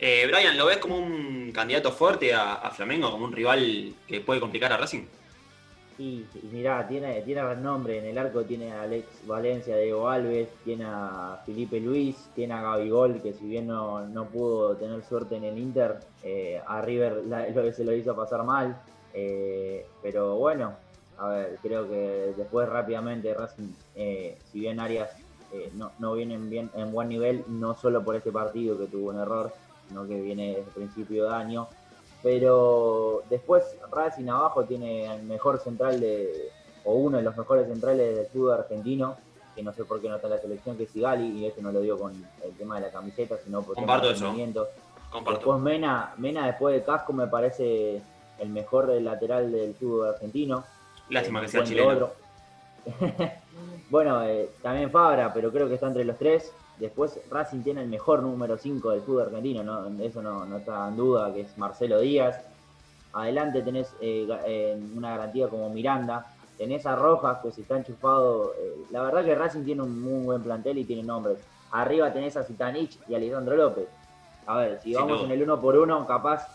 Eh, 0.00 0.26
Brian, 0.26 0.58
¿lo 0.58 0.66
ves 0.66 0.78
como 0.78 0.98
un 0.98 1.52
candidato 1.52 1.92
fuerte 1.92 2.34
a, 2.34 2.72
Flamengo, 2.74 3.08
como 3.12 3.26
un 3.26 3.32
rival 3.32 3.94
que 4.08 4.20
puede 4.20 4.40
complicar 4.40 4.72
a 4.72 4.76
Racing? 4.76 5.04
Sí, 6.00 6.26
mirá, 6.50 6.88
tiene, 6.88 7.20
tiene 7.20 7.42
renombre 7.42 7.98
en 7.98 8.06
el 8.06 8.16
arco, 8.16 8.42
tiene 8.44 8.72
a 8.72 8.84
Alex 8.84 9.06
Valencia, 9.26 9.76
Diego 9.76 10.08
Alves, 10.08 10.48
tiene 10.64 10.86
a 10.86 11.42
Felipe 11.44 11.78
Luis, 11.78 12.30
tiene 12.34 12.54
a 12.54 12.62
Gabigol, 12.62 13.20
que 13.20 13.34
si 13.34 13.44
bien 13.44 13.66
no, 13.66 14.26
pudo 14.32 14.76
tener 14.76 15.04
suerte 15.04 15.36
en 15.36 15.44
el 15.44 15.58
Inter, 15.58 15.98
eh, 16.22 16.58
a 16.66 16.80
River 16.80 17.24
lo 17.54 17.62
que 17.62 17.72
se 17.74 17.84
lo 17.84 17.92
hizo 17.92 18.16
pasar 18.16 18.44
mal. 18.44 18.80
Eh, 19.12 19.84
pero 20.00 20.36
bueno, 20.36 20.72
a 21.18 21.28
ver, 21.28 21.58
creo 21.60 21.86
que 21.86 22.32
después 22.34 22.66
rápidamente 22.66 23.34
Racing, 23.34 23.68
si 23.94 24.58
bien 24.58 24.80
Arias 24.80 25.10
eh, 25.52 25.70
no, 25.74 25.92
no 25.98 26.14
vienen 26.14 26.48
bien 26.48 26.70
en 26.76 26.92
buen 26.92 27.10
nivel, 27.10 27.44
no 27.46 27.74
solo 27.74 28.02
por 28.02 28.16
este 28.16 28.32
partido 28.32 28.78
que 28.78 28.86
tuvo 28.86 29.10
un 29.10 29.18
error, 29.18 29.52
sino 29.86 30.08
que 30.08 30.18
viene 30.18 30.46
desde 30.48 30.60
el 30.60 30.68
principio 30.68 31.24
de 31.24 31.34
año. 31.34 31.68
Pero 32.22 33.22
después 33.30 33.64
Racing 33.90 34.28
abajo 34.28 34.64
tiene 34.64 35.14
el 35.14 35.22
mejor 35.22 35.58
central 35.58 36.00
de, 36.00 36.50
o 36.84 36.94
uno 36.94 37.16
de 37.16 37.22
los 37.22 37.36
mejores 37.36 37.66
centrales 37.66 38.16
del 38.16 38.26
fútbol 38.26 38.60
argentino, 38.60 39.16
que 39.54 39.62
no 39.62 39.72
sé 39.72 39.84
por 39.84 40.00
qué 40.00 40.08
no 40.08 40.16
está 40.16 40.26
en 40.28 40.34
la 40.34 40.40
selección, 40.40 40.76
que 40.76 40.84
es 40.84 40.90
Sigali, 40.90 41.38
y 41.38 41.46
eso 41.46 41.60
no 41.62 41.72
lo 41.72 41.80
digo 41.80 41.98
con 41.98 42.12
el 42.44 42.52
tema 42.56 42.76
de 42.76 42.82
la 42.86 42.92
camiseta, 42.92 43.36
sino 43.42 43.62
por 43.62 43.74
Comparto 43.74 44.10
eso. 44.10 44.34
Después 44.34 45.60
Mena, 45.60 46.14
Mena 46.18 46.46
después 46.46 46.74
de 46.74 46.84
Casco 46.84 47.12
me 47.12 47.26
parece 47.26 48.00
el 48.38 48.48
mejor 48.48 48.88
lateral 48.88 49.50
del 49.50 49.74
fútbol 49.74 50.08
argentino. 50.08 50.64
Lástima 51.08 51.40
que 51.40 51.48
sea 51.48 51.64
chileno. 51.64 52.10
Bueno, 53.90 54.22
eh, 54.22 54.48
también 54.62 54.90
Fabra, 54.90 55.34
pero 55.34 55.50
creo 55.50 55.68
que 55.68 55.74
está 55.74 55.88
entre 55.88 56.04
los 56.04 56.16
tres. 56.16 56.52
Después 56.78 57.20
Racing 57.28 57.62
tiene 57.62 57.82
el 57.82 57.88
mejor 57.88 58.22
número 58.22 58.56
5 58.56 58.90
del 58.92 59.02
fútbol 59.02 59.24
argentino, 59.24 59.62
¿no? 59.64 60.02
eso 60.02 60.22
no, 60.22 60.56
está 60.56 60.88
en 60.88 60.96
duda, 60.96 61.34
que 61.34 61.42
es 61.42 61.58
Marcelo 61.58 62.00
Díaz. 62.00 62.40
Adelante 63.12 63.60
tenés 63.62 63.92
eh, 64.00 64.26
eh, 64.46 64.80
una 64.96 65.10
garantía 65.10 65.48
como 65.48 65.68
Miranda. 65.68 66.32
Tenés 66.56 66.86
a 66.86 66.94
Rojas, 66.94 67.38
que 67.42 67.50
se 67.50 67.62
está 67.62 67.76
enchufado. 67.76 68.52
la 68.90 69.02
verdad 69.02 69.24
que 69.24 69.34
Racing 69.34 69.64
tiene 69.64 69.82
un 69.82 70.00
muy 70.00 70.24
buen 70.24 70.42
plantel 70.42 70.78
y 70.78 70.84
tiene 70.84 71.02
nombres. 71.02 71.38
Arriba 71.72 72.12
tenés 72.12 72.36
a 72.36 72.44
Zitanich 72.44 72.98
y 73.08 73.14
a 73.14 73.18
Lisandro 73.18 73.56
López. 73.56 73.88
A 74.46 74.58
ver, 74.58 74.80
si 74.82 74.94
vamos 74.94 75.22
en 75.24 75.30
el 75.32 75.42
uno 75.42 75.60
por 75.60 75.76
uno, 75.76 76.06
capaz, 76.06 76.46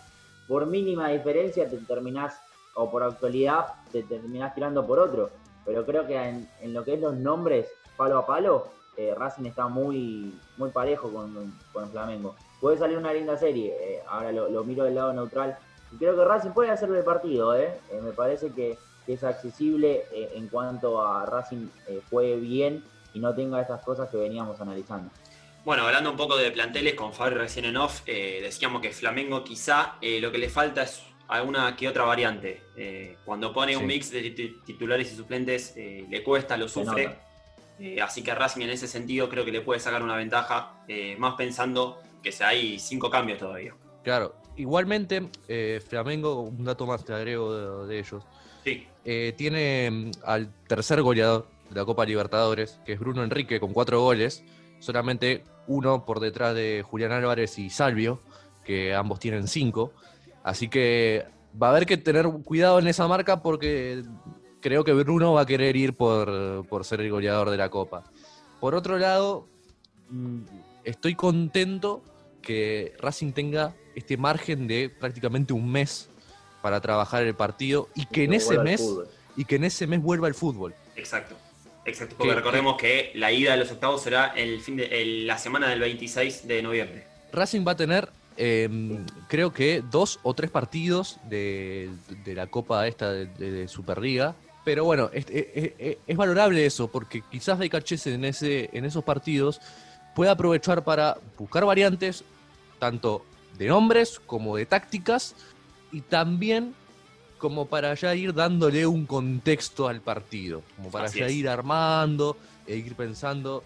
por 0.48 0.66
mínima 0.68 1.10
diferencia 1.10 1.68
te 1.68 1.78
terminás, 1.78 2.40
o 2.76 2.90
por 2.90 3.04
actualidad, 3.04 3.68
te 3.92 4.04
terminás 4.04 4.54
tirando 4.54 4.86
por 4.86 5.00
otro 5.00 5.32
pero 5.66 5.86
creo 5.86 6.06
que 6.06 6.16
en, 6.18 6.74
lo 6.74 6.84
que 6.84 6.94
es 6.94 7.00
los 7.00 7.16
nombres, 7.16 7.68
palo 7.98 8.20
a 8.20 8.26
palo, 8.26 8.70
eh, 8.98 9.14
Racing 9.18 9.46
está 9.46 9.68
muy, 9.68 10.40
muy 10.58 10.70
parejo 10.70 11.12
con, 11.12 11.54
con 11.74 11.92
Flamengo. 11.92 12.36
Puede 12.62 12.78
salir 12.78 12.98
una 12.98 13.12
linda 13.12 13.36
serie, 13.38 13.76
eh, 13.80 14.04
ahora 14.08 14.32
lo, 14.32 14.64
miro 14.64 14.86
del 14.86 14.96
lado 14.96 15.12
neutral, 15.12 15.58
y 15.92 15.98
creo 15.98 16.16
que 16.16 16.24
Racing 16.24 16.52
puede 16.52 16.70
hacerle 16.70 17.00
el 17.00 17.04
partido, 17.04 17.56
eh. 17.56 17.80
me 18.02 18.12
parece 18.12 18.52
que, 18.52 18.78
es 19.08 19.24
accesible 19.24 20.04
en 20.12 20.48
cuanto 20.48 21.00
a 21.00 21.28
Racing 21.28 21.68
juegue 22.10 22.38
bien 22.38 22.84
y 23.14 23.20
no 23.20 23.36
tenga 23.36 23.62
estas 23.62 23.84
cosas 23.84 24.10
que 24.10 24.18
veníamos 24.18 24.60
analizando. 24.60 25.12
Bueno, 25.64 25.84
hablando 25.84 26.10
un 26.10 26.18
poco 26.18 26.36
de 26.38 26.50
planteles, 26.50 26.96
con 26.96 27.14
Fabri 27.14 27.36
recién 27.36 27.66
en 27.66 27.78
off, 27.78 28.04
decíamos 28.04 28.82
que 28.82 28.90
Flamengo 28.90 29.44
quizá 29.44 29.98
lo 30.02 30.32
que 30.32 30.40
le 30.40 30.50
falta 30.50 30.82
es 30.82 31.04
alguna 31.28 31.76
que 31.76 31.88
otra 31.88 32.04
variante. 32.04 32.62
Eh, 32.76 33.18
cuando 33.26 33.54
pone 33.54 33.76
un 33.76 33.86
mix 33.86 34.12
de 34.12 34.22
titulares 34.66 35.12
y 35.12 35.16
suplentes, 35.16 35.74
eh, 35.76 36.06
le 36.10 36.24
cuesta, 36.24 36.58
lo 36.58 36.68
sufre. 36.68 37.18
Eh, 37.80 38.02
así 38.02 38.24
que 38.24 38.34
Racing 38.34 38.62
en 38.62 38.70
ese 38.70 38.88
sentido 38.88 39.28
creo 39.28 39.44
que 39.44 39.52
le 39.52 39.62
puede 39.62 39.80
sacar 39.80 40.02
una 40.02 40.16
ventaja, 40.16 40.74
más 41.18 41.36
pensando 41.36 42.02
que 42.24 42.34
hay 42.44 42.80
cinco 42.80 43.10
cambios 43.10 43.40
todavía. 43.40 43.76
Claro, 44.04 44.36
igualmente, 44.56 45.30
Flamengo, 45.88 46.42
un 46.42 46.64
dato 46.64 46.86
más 46.86 47.04
te 47.04 47.14
agrego 47.14 47.86
de, 47.86 48.00
ellos. 48.00 48.24
Sí. 48.64 48.88
tiene 49.38 49.92
mm, 49.92 50.12
al 50.26 50.52
tercer 50.68 51.02
goleador 51.02 51.48
de 51.70 51.76
la 51.76 51.86
Copa 51.86 52.06
Libertadores, 52.06 52.80
que 52.86 52.94
es 52.94 53.00
Bruno 53.00 53.24
Enrique, 53.24 53.60
con 53.60 53.74
cuatro 53.74 54.02
goles, 54.02 54.44
solamente 54.80 55.44
uno 55.68 56.06
por 56.06 56.20
detrás 56.20 56.56
de 56.56 56.84
Julián 56.88 57.12
Álvarez 57.12 57.58
y 57.60 57.70
Salvio, 57.70 58.22
que 58.64 58.94
ambos 58.94 59.20
tienen 59.20 59.48
cinco. 59.48 59.94
Así 60.46 60.70
que 60.70 61.26
va 61.62 61.68
a 61.68 61.70
haber 61.72 61.88
que 61.88 61.98
tener 61.98 62.28
cuidado 62.44 62.78
en 62.78 62.88
esa 62.88 63.08
marca 63.08 63.42
porque 63.42 64.04
creo 64.62 64.84
que 64.84 64.94
Bruno 64.94 65.34
va 65.34 65.42
a 65.42 65.46
querer 65.48 65.76
ir 65.76 65.94
por, 65.94 66.64
ser 66.84 67.02
el 67.02 67.10
goleador 67.10 67.50
de 67.50 67.58
la 67.58 67.70
Copa. 67.70 68.04
Por 68.60 68.76
otro 68.76 69.00
lado, 69.00 69.48
mm, 70.10 70.42
estoy 70.84 71.16
contento 71.16 72.04
que 72.44 72.94
Racing 73.00 73.32
tenga 73.32 73.74
este 73.96 74.18
margen 74.18 74.68
de 74.68 74.90
prácticamente 74.90 75.52
un 75.52 75.72
mes 75.72 76.10
para 76.62 76.80
trabajar 76.80 77.24
el 77.24 77.34
partido 77.34 77.90
y 77.96 78.06
que, 78.06 78.26
en 78.26 78.34
ese 78.34 78.60
mes 78.60 78.88
y 79.36 79.46
que 79.46 79.56
en 79.56 79.64
ese 79.64 79.88
mes 79.88 80.00
vuelva 80.00 80.28
el 80.28 80.36
fútbol. 80.36 80.76
Exacto. 80.96 81.36
Exacto, 81.86 82.16
porque 82.18 82.36
recordemos 82.36 82.78
que, 82.78 83.12
la 83.16 83.32
ida 83.32 83.52
de 83.52 83.58
los 83.58 83.72
octavos 83.72 84.04
será 84.04 84.28
el 84.36 84.62
fin 84.62 84.76
de, 84.78 85.06
la 85.26 85.40
semana 85.40 85.70
del 85.70 85.80
26 85.80 86.48
de 86.48 86.62
noviembre. 86.62 87.04
Racing 87.32 87.66
va 87.66 87.72
a 87.74 87.76
tener 87.76 88.10
Em, 88.38 89.06
creo 89.30 89.54
que 89.54 89.82
dos 89.82 90.20
o 90.24 90.34
tres 90.34 90.52
partidos 90.52 91.20
de, 91.30 91.90
la 92.26 92.48
Copa 92.48 92.88
esta 92.88 93.12
de, 93.12 93.68
Superliga. 93.68 94.36
Pero 94.64 94.84
bueno, 94.84 95.10
es, 95.14 96.18
valorable 96.18 96.66
eso, 96.66 96.88
porque 96.88 97.22
quizás 97.30 97.60
de 97.60 97.70
en, 98.06 98.26
ese, 98.26 98.70
en 98.74 98.86
esos 98.86 99.04
partidos 99.04 99.62
puede 100.16 100.32
aprovechar 100.32 100.84
para 100.84 101.18
buscar 101.38 101.66
variantes, 101.66 102.24
tanto 102.80 103.24
de 103.58 103.68
nombres 103.68 104.20
como 104.26 104.58
de 104.58 104.66
tácticas, 104.66 105.36
y 105.92 106.02
también 106.02 106.74
como 107.38 107.68
para 107.68 107.94
ya 107.94 108.16
ir 108.16 108.34
dándole 108.34 108.88
un 108.88 109.06
contexto 109.06 109.88
al 109.88 110.02
partido, 110.02 110.64
como 110.76 110.90
para 110.90 111.08
ya 111.08 111.30
ir 111.30 111.48
armando 111.48 112.38
e 112.66 112.76
ir 112.76 112.96
pensando. 112.96 113.64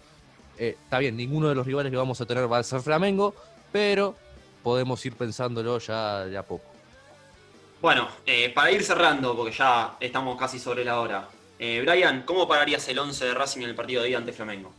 Eh, 0.58 0.76
está 0.84 0.98
bien, 0.98 1.16
ninguno 1.16 1.48
de 1.48 1.54
los 1.54 1.66
rivales 1.66 1.90
que 1.90 1.96
vamos 1.96 2.20
a 2.20 2.26
tener 2.26 2.50
va 2.50 2.58
a 2.58 2.62
ser 2.62 2.82
Flamengo, 2.82 3.34
pero 3.72 4.14
podemos 4.62 5.04
ir 5.06 5.16
pensándolo 5.16 5.78
ya 5.78 6.24
de 6.26 6.36
a 6.36 6.42
poco. 6.42 6.64
Bueno, 7.80 8.08
eh, 8.26 8.52
para 8.54 8.70
ir 8.70 8.82
cerrando, 8.82 9.34
porque 9.34 9.52
ya 9.52 9.96
estamos 10.00 10.38
casi 10.38 10.58
sobre 10.58 10.84
la 10.84 11.00
hora. 11.00 11.28
Eh, 11.58 11.80
Brian, 11.80 12.24
¿cómo 12.24 12.46
pararías 12.46 12.86
el 12.88 12.98
11 12.98 13.26
de 13.26 13.34
Racing 13.34 13.62
en 13.62 13.70
el 13.70 13.74
partido 13.74 14.02
de 14.02 14.08
día 14.08 14.18
ante 14.18 14.32
Flamengo? 14.32 14.70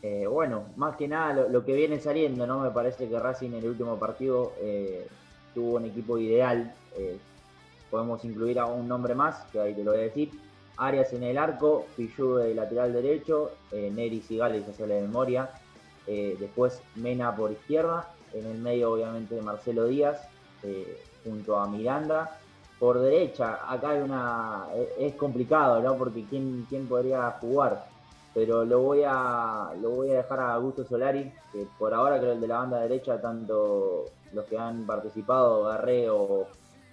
Eh, 0.00 0.26
bueno, 0.26 0.66
más 0.76 0.96
que 0.96 1.08
nada 1.08 1.48
lo, 1.48 1.64
que 1.64 1.72
viene 1.72 1.98
saliendo, 1.98 2.46
¿no? 2.46 2.60
Me 2.60 2.70
parece 2.70 3.08
que 3.08 3.18
Racing 3.18 3.48
en 3.48 3.54
el 3.54 3.68
último 3.70 3.98
partido 3.98 4.52
tuvo 5.54 5.76
un 5.76 5.86
equipo 5.86 6.18
ideal. 6.18 6.72
podemos 7.90 8.24
incluir 8.24 8.60
a 8.60 8.66
un 8.66 8.86
nombre 8.86 9.14
más, 9.14 9.44
que 9.50 9.60
ahí 9.60 9.74
te 9.74 9.82
lo 9.82 9.92
voy 9.92 10.00
a 10.00 10.04
decir. 10.04 10.30
Arias 10.76 11.12
en 11.12 11.22
el 11.22 11.38
arco, 11.38 11.86
Pichu 11.96 12.36
de 12.36 12.54
lateral 12.54 12.92
derecho, 12.92 13.52
Neris 13.72 14.30
y 14.30 14.36
Gales 14.36 14.68
hacia 14.68 14.86
la 14.86 14.96
memoria. 14.96 15.50
después 16.06 16.80
Mena 16.94 17.34
por 17.34 17.50
izquierda 17.50 18.14
en 18.34 18.46
el 18.46 18.58
medio 18.58 18.92
obviamente 18.92 19.40
Marcelo 19.40 19.86
Díaz, 19.86 20.20
eh, 20.62 21.00
junto 21.24 21.58
a 21.58 21.66
Miranda. 21.68 22.38
Por 22.78 22.98
derecha, 22.98 23.60
acá 23.68 23.90
hay 23.90 24.00
una. 24.00 24.66
es 24.98 25.14
complicado, 25.14 25.80
¿no? 25.80 25.96
Porque 25.96 26.24
quién, 26.28 26.66
quién 26.68 26.86
podría 26.86 27.30
jugar. 27.40 27.86
Pero 28.34 28.64
lo 28.64 28.80
voy 28.80 29.02
a. 29.06 29.72
lo 29.80 29.90
voy 29.90 30.10
a 30.10 30.16
dejar 30.16 30.40
a 30.40 30.54
Augusto 30.54 30.84
Solari, 30.84 31.32
que 31.52 31.66
por 31.78 31.94
ahora 31.94 32.18
creo 32.18 32.32
el 32.32 32.40
de 32.40 32.48
la 32.48 32.58
banda 32.58 32.80
derecha, 32.80 33.20
tanto 33.20 34.06
los 34.32 34.44
que 34.46 34.58
han 34.58 34.84
participado, 34.84 35.64
Garré 35.64 36.10
o, 36.10 36.46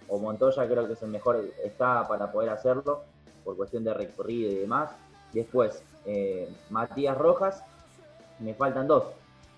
Montoya, 0.10 0.68
creo 0.68 0.86
que 0.88 0.94
es 0.94 1.02
el 1.04 1.10
mejor 1.10 1.42
está 1.64 2.06
para 2.08 2.32
poder 2.32 2.50
hacerlo, 2.50 3.02
por 3.44 3.56
cuestión 3.56 3.84
de 3.84 3.94
recorrido 3.94 4.52
y 4.52 4.56
demás. 4.56 4.92
Después, 5.34 5.82
eh, 6.06 6.54
Matías 6.70 7.18
Rojas, 7.18 7.64
me 8.40 8.54
faltan 8.54 8.88
dos, 8.88 9.06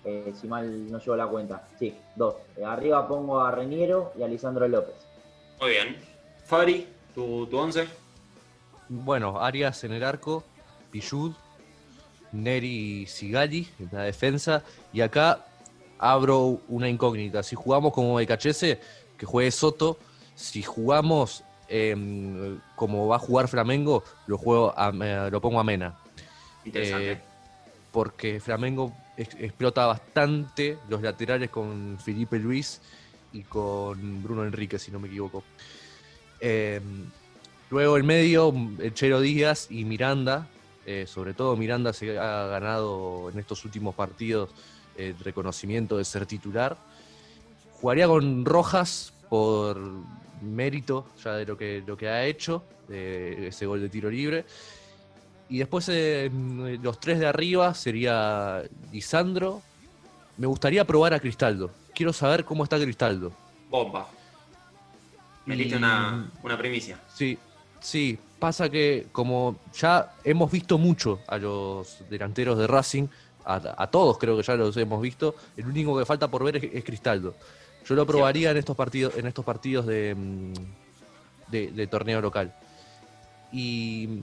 eh, 0.04 0.32
si 0.38 0.46
mal 0.46 0.90
no 0.90 0.98
llevo 0.98 1.16
la 1.16 1.26
cuenta. 1.26 1.66
Sí, 1.78 1.94
dos. 2.14 2.34
Eh, 2.56 2.64
arriba 2.64 3.06
pongo 3.08 3.40
a 3.40 3.50
Reñero 3.50 4.12
y 4.18 4.22
a 4.22 4.28
Lisandro 4.28 4.68
López. 4.68 4.94
Muy 5.60 5.70
bien. 5.70 5.96
Fabri, 6.44 6.86
tu, 7.14 7.46
tu 7.46 7.58
once. 7.58 7.86
Bueno, 8.88 9.40
Arias 9.40 9.82
en 9.84 9.92
el 9.92 10.04
arco, 10.04 10.44
Pichud, 10.90 11.32
Neri 12.32 13.06
Sigali 13.06 13.68
en 13.78 13.88
la 13.92 14.02
defensa. 14.02 14.62
Y 14.92 15.00
acá 15.00 15.46
abro 15.98 16.60
una 16.68 16.88
incógnita. 16.88 17.42
Si 17.42 17.56
jugamos 17.56 17.92
como 17.92 18.16
Becachese, 18.16 18.80
que 19.16 19.26
juegue 19.26 19.50
Soto. 19.50 19.98
Si 20.34 20.62
jugamos 20.62 21.44
em, 21.68 22.58
como 22.74 23.06
va 23.06 23.16
a 23.16 23.18
jugar 23.20 23.48
Flamengo, 23.48 24.02
lo, 24.26 24.36
juego 24.36 24.74
eh, 24.76 25.28
lo 25.30 25.40
pongo 25.40 25.60
a 25.60 25.64
Mena. 25.64 25.96
Interesante. 26.64 27.12
Eh, 27.12 27.20
porque 27.92 28.40
Flamengo 28.40 28.92
explota 29.16 29.86
bastante 29.86 30.78
los 30.88 31.02
laterales 31.02 31.50
con 31.50 31.98
Felipe 31.98 32.38
Luis 32.38 32.80
y 33.32 33.42
con 33.42 34.22
Bruno 34.22 34.44
Enrique, 34.44 34.78
si 34.78 34.90
no 34.90 34.98
me 34.98 35.08
equivoco. 35.08 35.44
Em, 36.40 37.06
luego 37.70 37.96
el 37.96 38.04
medio, 38.04 38.52
el 38.78 38.94
Chero 38.94 39.20
Díaz 39.20 39.68
y 39.70 39.84
Miranda, 39.84 40.48
eh, 40.86 41.06
sobre 41.06 41.34
todo 41.34 41.56
Miranda 41.56 41.92
se 41.92 42.18
ha 42.18 42.46
ganado 42.46 43.30
en 43.30 43.38
estos 43.38 43.64
últimos 43.64 43.94
partidos 43.94 44.50
el 44.96 45.18
reconocimiento 45.18 45.96
de 45.96 46.04
ser 46.04 46.26
titular. 46.26 46.76
Jugaría 47.80 48.06
con 48.06 48.44
Rojas 48.44 49.12
por 49.28 49.80
mérito 50.42 51.06
ya 51.22 51.34
de 51.34 51.46
lo 51.46 51.56
que, 51.56 51.82
lo 51.86 51.96
que 51.96 52.08
ha 52.08 52.24
hecho, 52.24 52.62
de 52.88 53.48
ese 53.48 53.66
gol 53.66 53.80
de 53.80 53.88
tiro 53.88 54.10
libre. 54.10 54.44
Y 55.48 55.58
después 55.58 55.88
eh, 55.90 56.30
los 56.82 56.98
tres 56.98 57.18
de 57.20 57.26
arriba 57.26 57.74
sería 57.74 58.62
Lisandro. 58.92 59.62
Me 60.36 60.46
gustaría 60.46 60.84
probar 60.84 61.14
a 61.14 61.20
Cristaldo. 61.20 61.70
Quiero 61.94 62.12
saber 62.12 62.44
cómo 62.44 62.64
está 62.64 62.78
Cristaldo. 62.78 63.32
Bomba. 63.70 64.08
Me 65.46 65.56
diste 65.56 65.76
una, 65.76 66.30
una 66.42 66.56
primicia. 66.56 66.98
Sí, 67.14 67.38
sí, 67.80 68.18
pasa 68.38 68.68
que 68.68 69.06
como 69.12 69.56
ya 69.78 70.14
hemos 70.24 70.50
visto 70.50 70.78
mucho 70.78 71.20
a 71.26 71.38
los 71.38 71.98
delanteros 72.08 72.58
de 72.58 72.66
Racing, 72.66 73.06
a, 73.44 73.86
todos 73.88 74.18
creo 74.18 74.36
que 74.36 74.42
ya 74.42 74.54
los 74.54 74.76
hemos 74.76 75.00
visto, 75.00 75.34
el 75.56 75.66
único 75.66 75.98
que 75.98 76.04
falta 76.04 76.28
por 76.28 76.44
ver 76.44 76.56
es, 76.56 76.84
Cristaldo. 76.84 77.34
Yo 77.86 77.94
lo 77.94 78.06
probaría 78.06 78.50
en 78.50 78.56
estos 78.56 78.76
partidos, 78.76 79.16
en 79.16 79.26
estos 79.26 79.44
partidos 79.44 79.86
de, 79.86 80.14
mm, 80.14 80.52
de, 81.50 81.86
torneo 81.86 82.20
local. 82.20 82.54
Y 83.52 84.20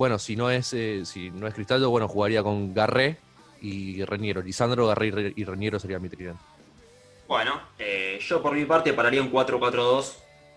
bueno, 0.00 0.18
si 0.18 0.34
no 0.34 0.50
es 0.50 0.72
eh, 0.72 1.02
si 1.04 1.30
no 1.30 1.46
es 1.46 1.52
Cristaldo, 1.52 1.90
bueno, 1.90 2.08
jugaría 2.08 2.42
con 2.42 2.72
Garré 2.72 3.18
y 3.60 4.02
Reñero. 4.02 4.40
Lisandro, 4.40 4.86
Garré 4.86 5.34
y 5.36 5.44
Reñero 5.44 5.78
sería 5.78 5.98
mi 5.98 6.08
tridente. 6.08 6.40
Bueno, 7.28 7.60
eh, 7.78 8.18
yo 8.26 8.40
por 8.40 8.54
mi 8.54 8.64
parte 8.64 8.94
pararía 8.94 9.20
un 9.20 9.30
4-4-2 9.30 10.14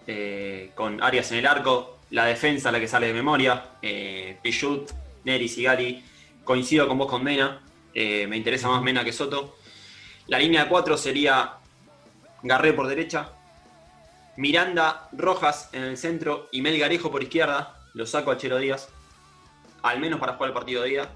eh, 0.08 0.72
con 0.76 1.04
Arias 1.04 1.30
en 1.34 1.40
el 1.40 1.46
arco, 1.46 2.00
la 2.12 2.24
defensa, 2.24 2.72
la 2.72 2.80
que 2.80 2.88
sale 2.88 3.08
de 3.08 3.14
memoria, 3.14 3.72
eh, 3.82 4.38
Pichut, 4.42 4.90
Neri, 5.26 5.50
Sigali. 5.50 6.02
Coincido 6.46 6.88
con 6.88 6.98
vos 6.98 7.10
con 7.10 7.22
Mena, 7.22 7.62
me 7.94 8.38
interesa 8.38 8.70
más 8.70 8.82
Mena 8.82 9.04
que 9.04 9.12
Soto. 9.12 9.58
La 10.28 10.40
línea 10.40 10.64
de 10.64 10.70
cuatro 10.70 10.96
sería 10.96 11.56
Garré 12.44 12.72
por 12.72 12.88
derecha, 12.88 13.34
Miranda, 14.38 15.10
Rojas 15.12 15.70
en 15.74 15.84
el 15.84 15.98
centro 15.98 16.48
y 16.54 16.62
Melgarejo 16.62 17.12
por 17.12 17.22
izquierda. 17.22 17.78
Lo 17.94 18.06
saco 18.06 18.32
a 18.32 18.38
Chero 18.38 18.58
Díaz, 18.58 18.90
al 19.84 20.00
menos 20.00 20.20
para 20.20 20.34
jugar 20.34 20.50
el 20.50 20.54
partido 20.54 20.82
de 20.82 20.90
día. 20.90 21.10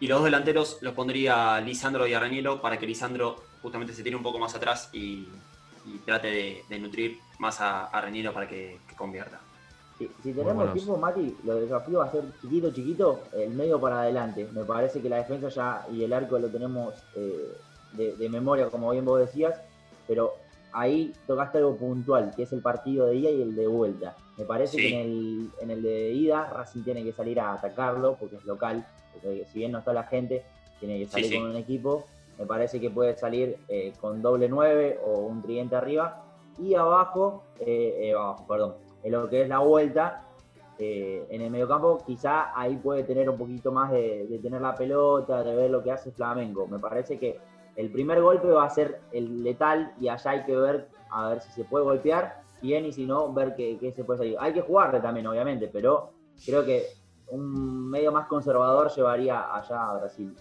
Y 0.00 0.06
los 0.06 0.18
dos 0.18 0.24
delanteros 0.24 0.78
los 0.80 0.94
pondría 0.94 1.60
Lisandro 1.60 2.06
y 2.06 2.14
Arranielo 2.14 2.62
para 2.62 2.78
que 2.78 2.86
Lisandro 2.86 3.36
justamente 3.60 3.92
se 3.92 4.02
tire 4.02 4.16
un 4.16 4.22
poco 4.22 4.38
más 4.38 4.54
atrás 4.54 4.88
y, 4.92 5.28
trate 6.06 6.64
de, 6.68 6.78
nutrir 6.78 7.18
más 7.38 7.60
a, 7.60 7.86
a 7.86 8.32
para 8.32 8.48
que 8.48 8.78
convierta. 8.96 9.40
Si, 9.98 10.32
tenemos 10.32 10.72
tiempo, 10.72 10.96
Mati, 10.96 11.36
los 11.42 11.60
desafíos 11.60 12.00
va 12.00 12.06
a 12.06 12.12
ser 12.12 12.24
chiquito, 12.40 12.70
chiquito, 12.70 13.20
el 13.32 13.50
medio 13.50 13.80
para 13.80 14.02
adelante. 14.02 14.48
Me 14.52 14.64
parece 14.64 15.02
que 15.02 15.08
la 15.08 15.16
defensa 15.16 15.48
ya 15.48 15.86
y 15.92 16.04
el 16.04 16.12
arco 16.12 16.38
lo 16.38 16.48
tenemos 16.48 16.94
eh, 17.16 17.52
de, 17.94 18.28
memoria, 18.28 18.70
como 18.70 18.92
bien 18.92 19.04
vos 19.04 19.18
decías, 19.18 19.60
pero 20.06 20.34
ahí 20.72 21.12
tocaste 21.26 21.58
algo 21.58 21.76
puntual, 21.76 22.32
que 22.36 22.44
es 22.44 22.52
el 22.52 22.60
partido 22.60 23.06
de 23.06 23.16
ida 23.16 23.30
y 23.30 23.42
el 23.42 23.56
de 23.56 23.66
vuelta. 23.66 24.16
Me 24.38 24.44
parece 24.44 24.76
que 24.76 24.88
en 24.88 25.00
el, 25.00 25.50
en 25.60 25.70
el 25.70 25.82
de 25.82 26.12
ida 26.12 26.48
Racing 26.48 26.82
tiene 26.82 27.02
que 27.02 27.12
salir 27.12 27.40
a 27.40 27.54
atacarlo, 27.54 28.16
porque 28.18 28.36
es 28.36 28.44
local, 28.44 28.86
porque 29.12 29.44
si 29.52 29.58
bien 29.58 29.72
no 29.72 29.80
está 29.80 29.92
la 29.92 30.04
gente, 30.04 30.44
tiene 30.78 30.98
que 30.98 31.06
salir 31.06 31.34
con 31.34 31.50
un 31.50 31.56
equipo. 31.56 32.06
Me 32.38 32.46
parece 32.46 32.80
que 32.80 32.88
puede 32.88 33.16
salir 33.16 33.56
eh, 33.68 33.92
con 34.00 34.22
doble 34.22 34.48
9 34.48 35.00
o 35.04 35.18
un 35.22 35.42
tridente 35.42 35.74
arriba. 35.74 36.24
Y 36.56 36.74
abajo, 36.74 37.42
eh, 37.58 38.12
abajo, 38.16 38.46
perdón, 38.46 38.74
en 39.02 39.12
lo 39.12 39.28
que 39.28 39.42
es 39.42 39.48
la 39.48 39.58
vuelta, 39.58 40.24
eh, 40.78 41.26
en 41.30 41.42
el 41.42 41.50
mediocampo, 41.50 41.98
quizá 42.06 42.56
ahí 42.58 42.76
puede 42.76 43.02
tener 43.02 43.28
un 43.28 43.36
poquito 43.36 43.72
más 43.72 43.90
de, 43.90 44.38
tener 44.40 44.60
la 44.60 44.76
pelota, 44.76 45.42
de 45.42 45.56
ver 45.56 45.70
lo 45.70 45.82
que 45.82 45.90
hace 45.90 46.12
Flamengo. 46.12 46.68
Me 46.68 46.78
parece 46.78 47.18
que 47.18 47.38
el 47.74 47.90
primer 47.90 48.22
golpe 48.22 48.48
va 48.48 48.64
a 48.64 48.70
ser 48.70 49.00
el 49.12 49.42
letal 49.42 49.92
y 50.00 50.08
allá 50.08 50.30
hay 50.30 50.44
que 50.44 50.56
ver 50.56 50.88
a 51.10 51.30
ver 51.30 51.40
si 51.40 51.50
se 51.50 51.64
puede 51.64 51.84
golpear 51.84 52.42
bien 52.60 52.86
y 52.86 52.92
si 52.92 53.04
no, 53.04 53.32
ver 53.32 53.54
qué, 53.56 53.92
se 53.94 54.04
puede 54.04 54.18
salir. 54.18 54.36
Hay 54.38 54.52
que 54.52 54.60
jugarle 54.60 55.00
también, 55.00 55.26
obviamente, 55.26 55.68
pero 55.68 56.12
creo 56.44 56.64
que 56.64 56.86
un 57.28 57.90
medio 57.90 58.12
más 58.12 58.26
conservador 58.26 58.90
llevaría 58.94 59.54
allá 59.54 59.90
a 59.90 59.98
Brasil. 59.98 60.34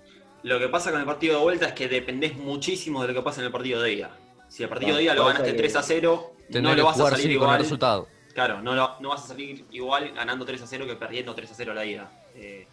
Lo 0.43 0.59
que 0.59 0.69
pasa 0.69 0.91
con 0.91 0.99
el 0.99 1.05
partido 1.05 1.37
de 1.37 1.43
vuelta 1.43 1.67
es 1.67 1.73
que 1.73 1.87
dependés 1.87 2.37
muchísimo 2.37 3.01
de 3.01 3.09
lo 3.09 3.13
que 3.13 3.21
pasa 3.21 3.41
en 3.41 3.47
el 3.47 3.51
partido 3.51 3.81
de 3.81 3.93
ida. 3.93 4.11
Si 4.47 4.63
el 4.63 4.69
partido 4.69 4.95
de 4.95 5.03
ida 5.03 5.13
lo 5.13 5.25
ganaste 5.25 5.53
3 5.53 5.75
a 5.75 5.83
0, 5.83 6.33
no 6.61 6.75
lo 6.75 6.85
vas 6.85 6.99
a 6.99 7.09
salir 7.09 7.31
igual. 7.31 7.47
Con 7.47 7.55
el 7.55 7.61
resultado. 7.61 8.07
Claro, 8.33 8.61
no, 8.61 8.75
no, 8.75 9.09
vas 9.09 9.25
a 9.25 9.27
salir 9.27 9.65
igual 9.71 10.11
ganando 10.13 10.45
3 10.45 10.61
a 10.61 10.67
0 10.67 10.85
que 10.85 10.95
perdiendo 10.95 11.33
3 11.33 11.51
a 11.51 11.55
0 11.55 11.73
la 11.73 11.85
ida. 11.85 12.11
Eh... 12.35 12.67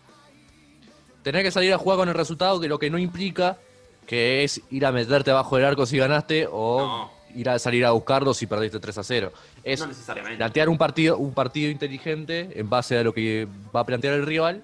Tenés 1.22 1.42
que 1.42 1.50
salir 1.50 1.72
a 1.72 1.78
jugar 1.78 1.98
con 1.98 2.09
el 2.09 2.14
resultado, 2.14 2.61
que 2.61 2.68
lo 2.68 2.78
que 2.78 2.90
no 2.90 2.98
implica 2.98 3.59
que 4.07 4.44
es 4.44 4.61
ir 4.70 4.85
a 4.87 4.92
meterte 4.92 5.30
abajo 5.30 5.57
del 5.57 5.64
arco 5.64 5.87
si 5.87 5.96
ganaste 5.96 6.46
o 6.50 7.11
ir 7.35 7.49
a 7.49 7.59
salir 7.59 7.85
a 7.85 7.90
buscarlo 7.90 8.33
si 8.35 8.47
perdiste 8.47 8.81
3 8.81 8.99
a 8.99 9.03
0. 9.03 9.33
Es 9.62 9.81
no 9.81 9.87
necesariamente. 9.87 10.38
plantear 10.38 10.68
un 10.68 10.79
partido, 10.79 11.18
un 11.18 11.33
partido 11.33 11.70
inteligente 11.70 12.51
en 12.55 12.68
base 12.68 12.99
a 12.99 13.03
lo 13.03 13.12
que 13.12 13.47
va 13.75 13.81
a 13.81 13.87
plantear 13.87 14.14
el 14.14 14.27
rival, 14.27 14.62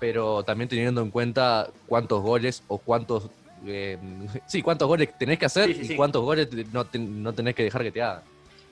pero 0.00 0.42
también 0.42 0.68
teniendo 0.68 1.00
en 1.02 1.10
cuenta 1.10 1.68
cuántos 1.86 2.22
goles 2.22 2.62
o 2.68 2.78
cuántos 2.78 3.28
eh, 3.66 3.98
sí, 4.46 4.62
cuántos 4.62 4.88
goles 4.88 5.10
tenés 5.18 5.38
que 5.38 5.46
hacer 5.46 5.70
y 5.70 5.96
cuántos 5.96 6.22
goles 6.22 6.48
no, 6.72 6.86
no 6.92 7.32
tenés 7.32 7.54
que 7.54 7.64
dejar 7.64 7.82
que 7.82 7.92
te 7.92 8.02
hagan. 8.02 8.22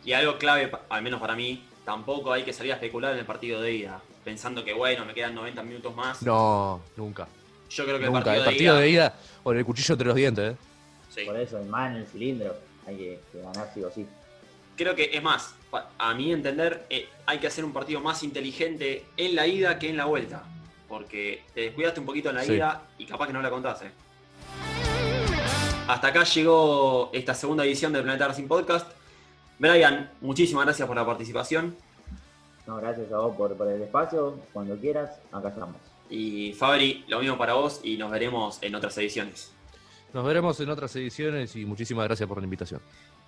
Y 0.04 0.12
algo 0.12 0.38
clave, 0.38 0.70
al 0.88 1.02
menos 1.02 1.20
para 1.20 1.34
mí, 1.34 1.64
tampoco 1.84 2.32
hay 2.32 2.44
que 2.44 2.52
salir 2.52 2.72
a 2.72 2.76
especular 2.76 3.12
en 3.12 3.18
el 3.18 3.26
partido 3.26 3.60
de 3.60 3.72
ida, 3.72 4.00
pensando 4.24 4.64
que 4.64 4.72
bueno, 4.72 5.04
me 5.04 5.14
quedan 5.14 5.34
90 5.34 5.62
minutos 5.64 5.94
más. 5.96 6.22
No, 6.22 6.80
nunca. 6.96 7.26
Yo 7.68 7.84
creo 7.84 7.98
que 7.98 8.04
el 8.04 8.12
partido, 8.12 8.76
de, 8.76 8.90
ida, 8.90 9.14
o 9.42 9.52
el 9.52 9.64
cuchillo 9.64 9.94
entre 9.94 10.06
los 10.06 10.16
dientes, 10.16 10.54
¿eh? 10.54 10.56
Sí. 11.12 11.24
Por 11.24 11.40
eso, 11.40 11.58
el 11.58 11.66
man 11.66 11.96
en 11.96 12.02
el 12.02 12.06
cilindro, 12.06 12.54
hay 12.86 12.96
que, 12.96 13.20
ganar 13.34 13.70
sí 13.74 13.82
o 13.82 13.90
sí. 13.90 14.06
Creo 14.76 14.94
que 14.94 15.10
es 15.12 15.22
más, 15.22 15.54
a 15.98 16.14
mi 16.14 16.32
entender, 16.32 16.86
eh, 16.90 17.08
hay 17.24 17.38
que 17.38 17.46
hacer 17.46 17.64
un 17.64 17.72
partido 17.72 18.00
más 18.00 18.22
inteligente 18.22 19.06
en 19.16 19.34
la 19.34 19.46
ida 19.46 19.78
que 19.78 19.88
en 19.88 19.96
la 19.96 20.04
vuelta. 20.04 20.44
Porque 20.88 21.42
te 21.54 21.62
descuidaste 21.62 22.00
un 22.00 22.06
poquito 22.06 22.30
en 22.30 22.36
la 22.36 22.44
ida 22.44 22.82
y 22.98 23.06
capaz 23.06 23.26
que 23.26 23.32
no 23.32 23.42
la 23.42 23.50
contaste. 23.50 23.90
Hasta 25.88 26.08
acá 26.08 26.24
llegó 26.24 27.10
esta 27.12 27.34
segunda 27.34 27.64
edición 27.64 27.92
del 27.92 28.02
Planeta 28.02 28.28
Racing 28.28 28.48
Podcast. 28.48 28.90
Brian, 29.58 30.10
muchísimas 30.20 30.64
gracias 30.64 30.86
por 30.86 30.96
la 30.96 31.06
participación. 31.06 31.76
No, 32.66 32.76
gracias 32.76 33.10
a 33.12 33.18
vos 33.18 33.36
por, 33.36 33.52
el 33.68 33.82
espacio. 33.82 34.38
Cuando 34.52 34.76
quieras, 34.76 35.18
acá 35.32 35.48
estamos. 35.48 35.76
Y 36.10 36.52
Fabri, 36.52 37.04
lo 37.08 37.20
mismo 37.20 37.38
para 37.38 37.54
vos 37.54 37.80
y 37.82 37.96
nos 37.96 38.10
veremos 38.10 38.58
en 38.62 38.74
otras 38.74 38.98
ediciones. 38.98 39.52
Nos 40.16 40.24
veremos 40.24 40.58
en 40.60 40.70
otras 40.70 40.96
ediciones 40.96 41.54
y 41.56 41.66
muchísimas 41.66 42.06
gracias 42.06 42.26
por 42.26 42.38
la 42.38 42.44
invitación. 42.44 42.80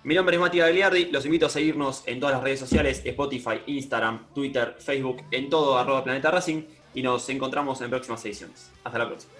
Mi 0.03 0.15
nombre 0.15 0.37
es 0.37 0.41
Matías 0.41 0.65
Gagliardi, 0.65 1.11
los 1.11 1.23
invito 1.23 1.45
a 1.45 1.49
seguirnos 1.49 2.01
en 2.07 2.19
todas 2.19 2.33
las 2.33 2.43
redes 2.43 2.59
sociales, 2.59 3.03
Spotify, 3.05 3.61
Instagram, 3.67 4.25
Twitter, 4.33 4.75
Facebook, 4.79 5.21
en 5.29 5.51
todo 5.51 5.77
arroba 5.77 6.03
Planeta 6.03 6.31
Racing 6.31 6.63
y 6.95 7.03
nos 7.03 7.29
encontramos 7.29 7.79
en 7.81 7.91
próximas 7.91 8.25
ediciones. 8.25 8.71
Hasta 8.83 8.97
la 8.97 9.07
próxima. 9.07 9.31